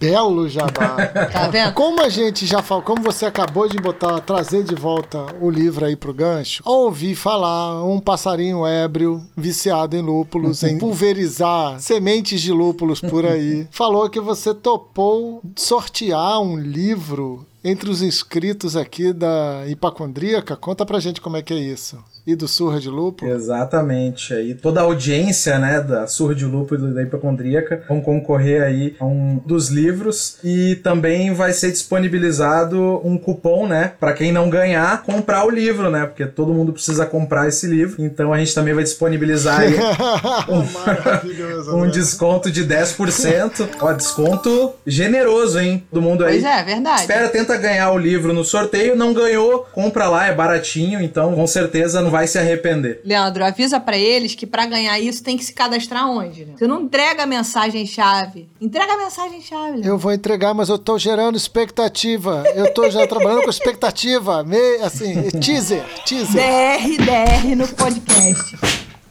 Belo 0.00 0.48
jabá. 0.48 0.96
Tá 1.32 1.48
vendo? 1.48 1.72
Como 1.72 2.00
a 2.02 2.08
gente 2.08 2.46
já 2.46 2.62
falou, 2.62 2.82
como 2.82 3.02
você 3.02 3.26
acabou 3.26 3.68
de 3.68 3.76
botar, 3.78 4.20
trazer 4.20 4.62
de 4.62 4.74
volta 4.74 5.18
o 5.40 5.50
livro 5.50 5.84
aí 5.84 5.96
pro 5.96 6.12
gancho, 6.12 6.62
ouvi 6.64 7.14
falar 7.14 7.84
um 7.84 7.98
passarinho 8.00 8.66
ébrio, 8.66 9.22
viciado 9.36 9.96
em 9.96 10.02
lúpulos, 10.02 10.62
em 10.62 10.78
pulverizar 10.78 11.80
sementes 11.80 12.40
de 12.40 12.52
lúpulos 12.52 13.00
por 13.00 13.24
aí, 13.24 13.66
falou 13.72 14.08
que 14.10 14.20
você 14.20 14.54
topou 14.54 15.42
sortear 15.56 16.40
um 16.40 16.58
livro 16.58 17.46
entre 17.64 17.90
os 17.90 18.02
inscritos 18.02 18.76
aqui 18.76 19.12
da 19.12 19.64
Hipacondríaca. 19.68 20.56
Conta 20.56 20.84
pra 20.84 21.00
gente 21.00 21.20
como 21.20 21.36
é 21.36 21.42
que 21.42 21.54
é 21.54 21.58
isso. 21.58 22.02
E 22.24 22.36
do 22.36 22.46
Surra 22.46 22.78
de 22.78 22.88
Lupo. 22.88 23.26
Exatamente. 23.26 24.32
Aí 24.32 24.54
toda 24.54 24.80
a 24.80 24.84
audiência, 24.84 25.58
né, 25.58 25.80
da 25.80 26.06
Surra 26.06 26.36
de 26.36 26.44
Lupo 26.44 26.76
e 26.76 26.78
da 26.78 27.02
Hipocondríaca 27.02 27.82
vão 27.88 28.00
concorrer 28.00 28.62
aí 28.62 28.94
a 29.00 29.04
um 29.04 29.40
dos 29.44 29.68
livros 29.68 30.38
e 30.44 30.76
também 30.76 31.34
vai 31.34 31.52
ser 31.52 31.72
disponibilizado 31.72 33.00
um 33.04 33.18
cupom, 33.18 33.66
né, 33.66 33.92
para 33.98 34.12
quem 34.12 34.30
não 34.30 34.48
ganhar, 34.48 35.02
comprar 35.02 35.44
o 35.44 35.50
livro, 35.50 35.90
né, 35.90 36.06
porque 36.06 36.24
todo 36.24 36.54
mundo 36.54 36.72
precisa 36.72 37.04
comprar 37.04 37.48
esse 37.48 37.66
livro. 37.66 38.00
Então 38.04 38.32
a 38.32 38.38
gente 38.38 38.54
também 38.54 38.72
vai 38.72 38.84
disponibilizar 38.84 39.60
aí 39.60 39.74
Maravilhoso. 40.86 41.74
um 41.74 41.86
né? 41.86 41.90
desconto 41.90 42.52
de 42.52 42.64
10%. 42.64 43.68
Ó, 43.80 43.92
desconto 43.92 44.74
generoso, 44.86 45.58
hein, 45.58 45.84
do 45.90 46.00
mundo 46.00 46.24
aí. 46.24 46.40
Pois 46.40 46.44
é, 46.44 46.62
verdade. 46.62 47.00
Espera, 47.00 47.28
tenta 47.28 47.56
ganhar 47.56 47.90
o 47.90 47.98
livro 47.98 48.32
no 48.32 48.44
sorteio, 48.44 48.94
não 48.94 49.12
ganhou, 49.12 49.66
compra 49.72 50.08
lá, 50.08 50.28
é 50.28 50.34
baratinho, 50.34 51.00
então 51.02 51.34
com 51.34 51.46
certeza 51.48 52.00
não 52.00 52.11
vai 52.12 52.28
se 52.28 52.38
arrepender. 52.38 53.00
Leandro, 53.04 53.44
avisa 53.44 53.80
pra 53.80 53.98
eles 53.98 54.34
que 54.36 54.46
pra 54.46 54.66
ganhar 54.66 55.00
isso 55.00 55.22
tem 55.24 55.36
que 55.36 55.44
se 55.44 55.52
cadastrar 55.52 56.08
onde, 56.08 56.44
né? 56.44 56.52
Você 56.56 56.66
não 56.68 56.82
entrega 56.82 57.24
a 57.24 57.26
mensagem-chave. 57.26 58.48
Entrega 58.60 58.92
a 58.92 58.96
mensagem-chave, 58.98 59.70
Leandro. 59.72 59.88
Eu 59.88 59.98
vou 59.98 60.12
entregar, 60.12 60.54
mas 60.54 60.68
eu 60.68 60.78
tô 60.78 60.96
gerando 60.98 61.36
expectativa. 61.36 62.44
Eu 62.54 62.72
tô 62.72 62.88
já 62.90 63.06
trabalhando 63.06 63.42
com 63.42 63.50
expectativa. 63.50 64.44
Me, 64.44 64.76
assim, 64.82 65.22
teaser, 65.40 65.82
teaser. 66.04 66.40
DR, 66.40 66.96
DR 66.98 67.56
no 67.56 67.66
podcast. 67.66 68.56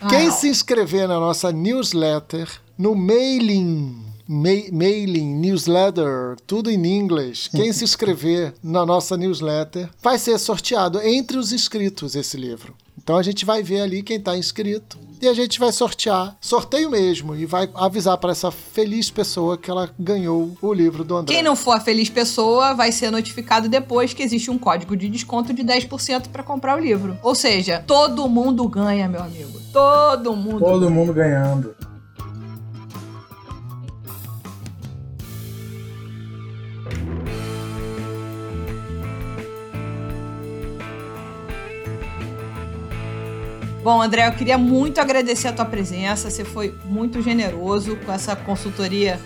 Quem 0.10 0.28
Ah, 0.28 0.32
se 0.32 0.48
inscrever 0.48 1.08
na 1.08 1.20
nossa 1.20 1.52
newsletter, 1.52 2.48
no 2.78 2.96
mailing, 2.96 3.96
ma- 4.04 4.11
mailing, 4.28 5.36
newsletter, 5.36 6.38
tudo 6.48 6.70
em 6.70 6.86
inglês. 6.86 7.48
Quem 7.48 7.72
se 7.74 7.84
inscrever 7.84 8.54
na 8.64 8.86
nossa 8.86 9.18
newsletter 9.18 9.90
vai 10.02 10.18
ser 10.18 10.38
sorteado 10.38 11.02
entre 11.02 11.38
os 11.38 11.52
inscritos 11.52 12.16
esse 12.16 12.38
livro. 12.38 12.76
Então 12.98 13.18
a 13.18 13.24
gente 13.24 13.46
vai 13.46 13.64
ver 13.64 13.82
ali 13.82 14.04
quem 14.04 14.18
está 14.18 14.38
inscrito 14.38 14.98
e 15.22 15.28
a 15.28 15.34
gente 15.34 15.60
vai 15.60 15.72
sortear, 15.72 16.36
sorteio 16.42 16.90
mesmo, 16.90 17.36
e 17.36 17.46
vai 17.46 17.70
avisar 17.76 18.18
para 18.18 18.32
essa 18.32 18.50
feliz 18.50 19.12
pessoa 19.12 19.58
que 19.58 19.70
ela 19.70 19.90
ganhou 20.00 20.58
o 20.62 20.74
livro 20.74 21.04
do 21.04 21.16
André. 21.16 21.36
Quem 21.36 21.44
não 21.44 21.56
for 21.56 21.74
a 21.74 21.80
feliz 21.80 22.10
pessoa 22.10 22.74
vai 22.74 22.92
ser 22.92 23.12
notificado 23.12 23.70
depois 23.70 24.14
que 24.14 24.24
existe 24.24 24.50
um 24.50 24.58
código 24.58 24.98
de 24.98 25.10
desconto 25.10 25.54
de 25.54 25.64
10% 25.64 26.30
pra 26.30 26.42
comprar 26.42 26.76
o 26.76 26.80
livro. 26.80 27.18
Ou 27.22 27.36
seja, 27.36 27.84
todo 27.86 28.28
mundo 28.28 28.68
ganha, 28.68 29.08
meu 29.08 29.22
amigo. 29.22 29.62
Todo 29.72 30.36
mundo. 30.36 30.60
Todo 30.60 30.90
mundo 30.90 31.14
ganhando. 31.14 31.76
Bom, 43.84 44.00
André, 44.00 44.28
eu 44.28 44.32
queria 44.34 44.60
muito 44.60 45.02
agradecer 45.02 45.48
a 45.48 45.54
tua 45.54 45.66
presença. 45.66 46.30
Você 46.30 46.46
foi 46.46 46.76
muito 46.86 47.20
generoso 47.20 47.98
com 48.06 48.12
essa 48.12 48.36
consultoria. 48.36 49.20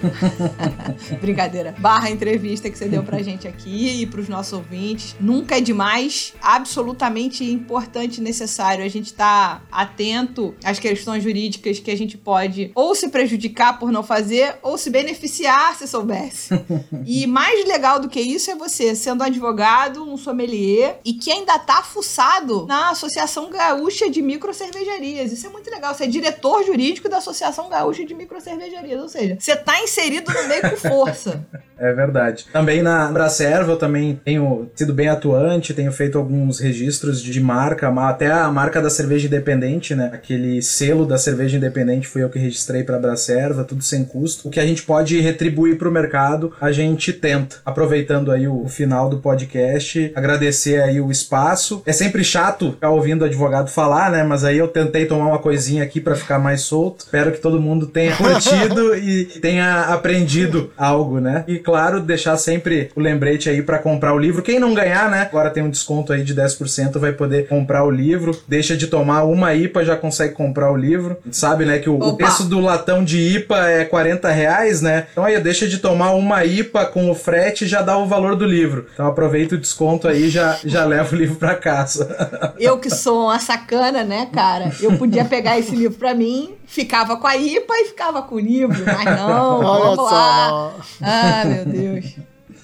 Brincadeira. 1.20 1.76
Barra 1.78 2.10
entrevista 2.10 2.70
que 2.70 2.78
você 2.78 2.88
deu 2.88 3.04
pra 3.04 3.22
gente 3.22 3.50
aqui 3.50 4.02
e 4.02 4.06
pros 4.06 4.30
nossos 4.30 4.54
ouvintes. 4.54 5.14
Nunca 5.20 5.58
é 5.58 5.62
demais. 5.62 6.34
Absolutamente 6.42 7.44
importante 7.44 8.20
e 8.20 8.24
necessário 8.24 8.86
a 8.86 8.88
gente 8.88 9.08
estar 9.08 9.66
atento 9.70 10.56
às 10.64 10.80
questões 10.80 11.22
jurídicas 11.22 11.80
que 11.80 11.92
a 11.92 11.98
gente 11.98 12.18
pode 12.18 12.72
ou 12.74 12.96
se 12.96 13.10
prejudicar 13.10 13.78
por 13.78 13.92
não 13.92 14.04
fazer 14.04 14.56
ou 14.64 14.78
se 14.78 14.90
beneficiar 14.90 15.76
se 15.76 15.86
soubesse. 15.86 16.50
E 17.06 17.28
mais 17.28 17.68
legal 17.68 18.00
do 18.00 18.08
que 18.10 18.20
isso 18.20 18.50
é 18.50 18.56
você 18.56 18.96
sendo 18.96 19.22
advogado, 19.22 20.04
um 20.04 20.18
sommelier 20.18 21.00
e 21.04 21.14
que 21.14 21.32
ainda 21.32 21.60
tá 21.60 21.84
fuçado 21.84 22.66
na 22.66 22.90
Associação 22.90 23.50
Gaúcha 23.50 24.10
de 24.10 24.22
Microcervejarias. 24.46 25.32
Isso 25.32 25.48
é 25.48 25.50
muito 25.50 25.70
legal. 25.70 25.94
Você 25.94 26.04
é 26.04 26.08
diretor 26.08 26.64
jurídico 26.64 27.10
da 27.10 27.18
Associação 27.18 27.70
Gaúcha 27.70 28.06
de 28.06 28.14
Microcervejarias. 28.14 29.02
Ou 29.02 29.10
seja, 29.10 29.38
você 29.40 29.56
tá 29.56 29.82
inserido 29.82 30.32
no 30.32 30.48
meio 30.48 30.62
com 30.70 30.78
força. 30.78 31.44
É 31.78 31.92
verdade. 31.92 32.46
Também 32.54 32.82
na 32.82 33.12
Bracerva 33.12 33.74
eu 33.74 33.78
também 33.78 34.18
tenho 34.24 34.72
sido 34.74 34.94
bem 34.94 35.10
atuante, 35.10 35.74
tenho 35.74 35.92
feito 35.92 36.18
alguns 36.18 36.58
registros 36.58 37.22
de 37.22 37.38
marca, 37.42 37.92
ma- 37.92 38.10
até 38.12 38.32
a 38.32 38.50
marca 38.50 38.82
da 38.82 38.90
cerveja 38.90 39.28
independente, 39.28 39.94
né? 39.94 40.10
Aquele 40.14 40.62
selo 40.62 41.06
da 41.06 41.18
cerveja 41.18 41.58
independente 41.58 42.08
fui 42.08 42.24
eu 42.24 42.30
que 42.30 42.40
registrei 42.40 42.82
para 42.86 42.98
Bracerva, 42.98 43.66
tudo 43.66 43.84
sem 43.84 44.06
custo. 44.06 44.48
O 44.48 44.52
que 44.52 44.62
a 44.62 44.66
gente 44.66 44.84
pode 44.84 45.20
retribuir 45.20 45.78
para 45.78 45.90
o 45.90 45.92
mercado, 45.92 46.54
a 46.62 46.72
gente 46.72 47.12
tenta. 47.12 47.58
Aproveitando 47.66 48.32
aí 48.32 48.48
o, 48.48 48.64
o 48.64 48.70
final 48.70 49.10
do 49.10 49.18
podcast, 49.20 50.14
agradecer 50.16 50.82
aí 50.82 51.02
o 51.02 51.12
espaço. 51.12 51.84
É 51.86 51.92
sempre 51.92 52.24
chato 52.24 52.72
ficar 52.72 52.92
ouvindo 52.92 53.24
o 53.24 53.26
advogado 53.26 53.70
falar, 53.70 54.10
né? 54.12 54.24
Mas 54.24 54.35
aí 54.44 54.58
eu 54.58 54.68
tentei 54.68 55.06
tomar 55.06 55.28
uma 55.28 55.40
coisinha 55.40 55.84
aqui 55.84 56.00
para 56.00 56.16
ficar 56.16 56.40
mais 56.40 56.62
solto. 56.62 57.06
Espero 57.06 57.32
que 57.32 57.40
todo 57.40 57.62
mundo 57.62 57.88
tenha 57.88 58.16
curtido 58.18 58.96
e 58.96 59.26
tenha 59.26 59.82
aprendido 59.82 60.72
algo, 60.78 61.20
né? 61.20 61.44
E 61.48 61.60
claro, 61.60 62.00
deixar 62.00 62.38
sempre 62.38 62.90
o 62.96 63.00
lembrete 63.00 63.50
aí 63.50 63.62
para 63.62 63.80
comprar 63.80 64.14
o 64.14 64.20
livro. 64.20 64.42
Quem 64.42 64.60
não 64.60 64.74
ganhar, 64.74 65.10
né? 65.10 65.22
Agora 65.22 65.50
tem 65.50 65.64
um 65.64 65.70
desconto 65.70 66.12
aí 66.12 66.24
de 66.24 66.36
10%, 66.36 66.98
vai 67.00 67.14
poder 67.14 67.48
comprar 67.48 67.84
o 67.84 67.92
livro. 67.92 68.38
Deixa 68.48 68.76
de 68.76 68.88
tomar 68.88 69.24
uma 69.24 69.54
IPA, 69.54 69.86
já 69.86 69.96
consegue 69.96 70.34
comprar 70.34 70.72
o 70.72 70.76
livro. 70.76 71.18
Sabe, 71.32 71.66
né, 71.66 71.80
que 71.80 71.90
o, 71.90 72.00
o 72.00 72.18
preço 72.18 72.44
do 72.44 72.60
latão 72.60 73.04
de 73.04 73.20
IPA 73.20 73.70
é 73.70 73.86
40 73.86 74.30
reais, 74.32 74.82
né? 74.82 75.08
Então 75.12 75.24
aí 75.24 75.40
deixa 75.40 75.68
de 75.68 75.78
tomar 75.78 76.12
uma 76.12 76.44
IPA 76.44 76.86
com 76.86 77.10
o 77.10 77.16
frete 77.16 77.68
já 77.68 77.82
dá 77.82 77.98
o 77.98 78.08
valor 78.08 78.36
do 78.36 78.46
livro. 78.46 78.88
Então 78.94 79.08
aproveita 79.08 79.56
o 79.56 79.58
desconto 79.58 80.08
aí 80.08 80.30
já, 80.30 80.58
já 80.64 80.86
leva 80.86 81.16
o 81.16 81.18
livro 81.18 81.36
para 81.36 81.56
casa. 81.56 82.54
Eu 82.58 82.80
que 82.80 82.90
sou 82.90 83.26
uma 83.26 83.40
sacana, 83.40 84.04
né, 84.04 84.25
cara? 84.26 84.72
Eu 84.82 84.98
podia 84.98 85.24
pegar 85.26 85.58
esse 85.60 85.76
livro 85.76 85.98
pra 85.98 86.14
mim, 86.14 86.54
ficava 86.66 87.18
com 87.18 87.28
a 87.28 87.36
IPA 87.36 87.74
e 87.82 87.86
ficava 87.86 88.22
com 88.22 88.36
o 88.36 88.40
livro. 88.40 88.84
Mas 88.86 89.06
não, 89.20 89.60
Olha 89.66 89.96
vamos 89.96 90.12
lá. 90.12 90.48
não. 90.50 90.74
Ah, 91.02 91.46
meu 91.46 91.66
Deus. 91.66 92.16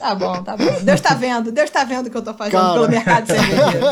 Tá 0.01 0.15
bom, 0.15 0.43
tá 0.43 0.57
bom. 0.57 0.65
Deus 0.81 0.99
tá 0.99 1.13
vendo, 1.13 1.51
Deus 1.51 1.69
tá 1.69 1.83
vendo 1.83 2.07
o 2.07 2.09
que 2.09 2.17
eu 2.17 2.23
tô 2.23 2.33
fazendo 2.33 2.59
Cara. 2.59 2.73
pelo 2.73 2.89
mercado 2.89 3.27
cervejeiro. 3.27 3.85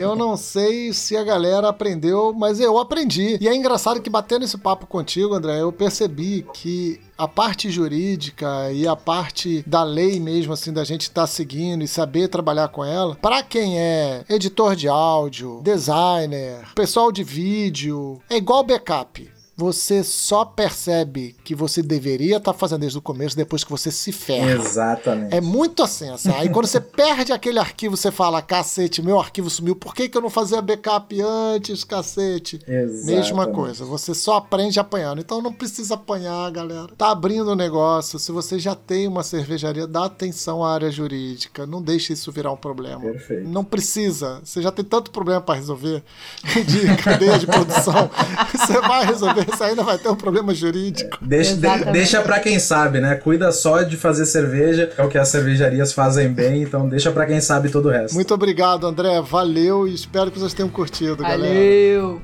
Eu 0.00 0.16
não 0.16 0.36
sei 0.36 0.92
se 0.92 1.16
a 1.16 1.22
galera 1.22 1.68
aprendeu, 1.68 2.32
mas 2.32 2.60
eu 2.60 2.78
aprendi. 2.78 3.36
E 3.40 3.46
é 3.46 3.54
engraçado 3.54 4.00
que 4.00 4.08
batendo 4.08 4.44
esse 4.44 4.56
papo 4.56 4.86
contigo, 4.86 5.34
André, 5.34 5.60
eu 5.60 5.70
percebi 5.70 6.46
que 6.54 7.00
a 7.16 7.28
parte 7.28 7.70
jurídica 7.70 8.72
e 8.72 8.88
a 8.88 8.96
parte 8.96 9.62
da 9.66 9.82
lei 9.82 10.18
mesmo, 10.18 10.52
assim, 10.52 10.72
da 10.72 10.84
gente 10.84 11.02
estar 11.02 11.26
seguindo 11.26 11.84
e 11.84 11.88
saber 11.88 12.28
trabalhar 12.28 12.68
com 12.68 12.84
ela, 12.84 13.14
para 13.16 13.42
quem 13.42 13.78
é 13.78 14.24
editor 14.28 14.74
de 14.74 14.88
áudio, 14.88 15.60
designer, 15.62 16.64
pessoal 16.74 17.12
de 17.12 17.22
vídeo, 17.22 18.20
é 18.28 18.36
igual 18.36 18.64
backup. 18.64 19.33
Você 19.56 20.02
só 20.02 20.44
percebe 20.44 21.36
que 21.44 21.54
você 21.54 21.82
deveria 21.82 22.38
estar 22.38 22.52
fazendo 22.52 22.80
desde 22.80 22.98
o 22.98 23.02
começo 23.02 23.36
depois 23.36 23.62
que 23.62 23.70
você 23.70 23.90
se 23.90 24.10
ferra. 24.10 24.50
Exatamente. 24.52 25.34
É 25.34 25.40
muito 25.40 25.82
assim, 25.82 26.08
assim. 26.10 26.30
Aí 26.30 26.48
quando 26.48 26.66
você 26.66 26.80
perde 26.80 27.32
aquele 27.32 27.58
arquivo, 27.58 27.96
você 27.96 28.10
fala, 28.10 28.42
cacete, 28.42 29.00
meu 29.00 29.18
arquivo 29.18 29.48
sumiu, 29.48 29.76
por 29.76 29.94
que, 29.94 30.08
que 30.08 30.16
eu 30.16 30.22
não 30.22 30.30
fazia 30.30 30.60
backup 30.60 31.20
antes, 31.20 31.84
cacete? 31.84 32.60
Exatamente. 32.66 33.06
Mesma 33.06 33.46
coisa, 33.46 33.84
você 33.84 34.12
só 34.14 34.36
aprende 34.36 34.80
apanhando. 34.80 35.20
Então 35.20 35.40
não 35.40 35.52
precisa 35.52 35.94
apanhar, 35.94 36.50
galera. 36.50 36.88
Tá 36.96 37.10
abrindo 37.10 37.52
o 37.52 37.56
negócio. 37.56 38.18
Se 38.18 38.32
você 38.32 38.58
já 38.58 38.74
tem 38.74 39.06
uma 39.06 39.22
cervejaria, 39.22 39.86
dá 39.86 40.04
atenção 40.06 40.64
à 40.64 40.72
área 40.72 40.90
jurídica. 40.90 41.66
Não 41.66 41.80
deixe 41.80 42.12
isso 42.12 42.32
virar 42.32 42.52
um 42.52 42.56
problema. 42.56 43.00
Perfeito. 43.00 43.48
Não 43.48 43.64
precisa. 43.64 44.40
Você 44.44 44.60
já 44.60 44.72
tem 44.72 44.84
tanto 44.84 45.10
problema 45.10 45.40
para 45.40 45.54
resolver 45.54 46.02
de 46.66 47.02
cadeia 47.02 47.38
de 47.38 47.46
produção. 47.46 48.10
Você 48.54 48.80
vai 48.80 49.04
resolver, 49.06 49.43
você 49.50 49.64
ainda 49.64 49.82
vai 49.82 49.98
ter 49.98 50.08
um 50.08 50.16
problema 50.16 50.54
jurídico. 50.54 51.18
Deixa, 51.20 51.54
de- 51.54 51.84
deixa 51.92 52.20
pra 52.22 52.40
quem 52.40 52.58
sabe, 52.58 53.00
né? 53.00 53.14
Cuida 53.16 53.52
só 53.52 53.82
de 53.82 53.96
fazer 53.96 54.26
cerveja, 54.26 54.90
é 54.96 55.02
o 55.02 55.08
que 55.08 55.18
as 55.18 55.28
cervejarias 55.28 55.92
fazem 55.92 56.28
bem, 56.28 56.62
então 56.62 56.88
deixa 56.88 57.10
pra 57.10 57.26
quem 57.26 57.40
sabe 57.40 57.68
todo 57.70 57.86
o 57.86 57.90
resto. 57.90 58.14
Muito 58.14 58.32
obrigado, 58.34 58.86
André. 58.86 59.20
Valeu 59.20 59.86
e 59.88 59.94
espero 59.94 60.30
que 60.30 60.38
vocês 60.38 60.54
tenham 60.54 60.68
curtido, 60.68 61.16
galera. 61.22 61.38
Valeu. 61.42 62.20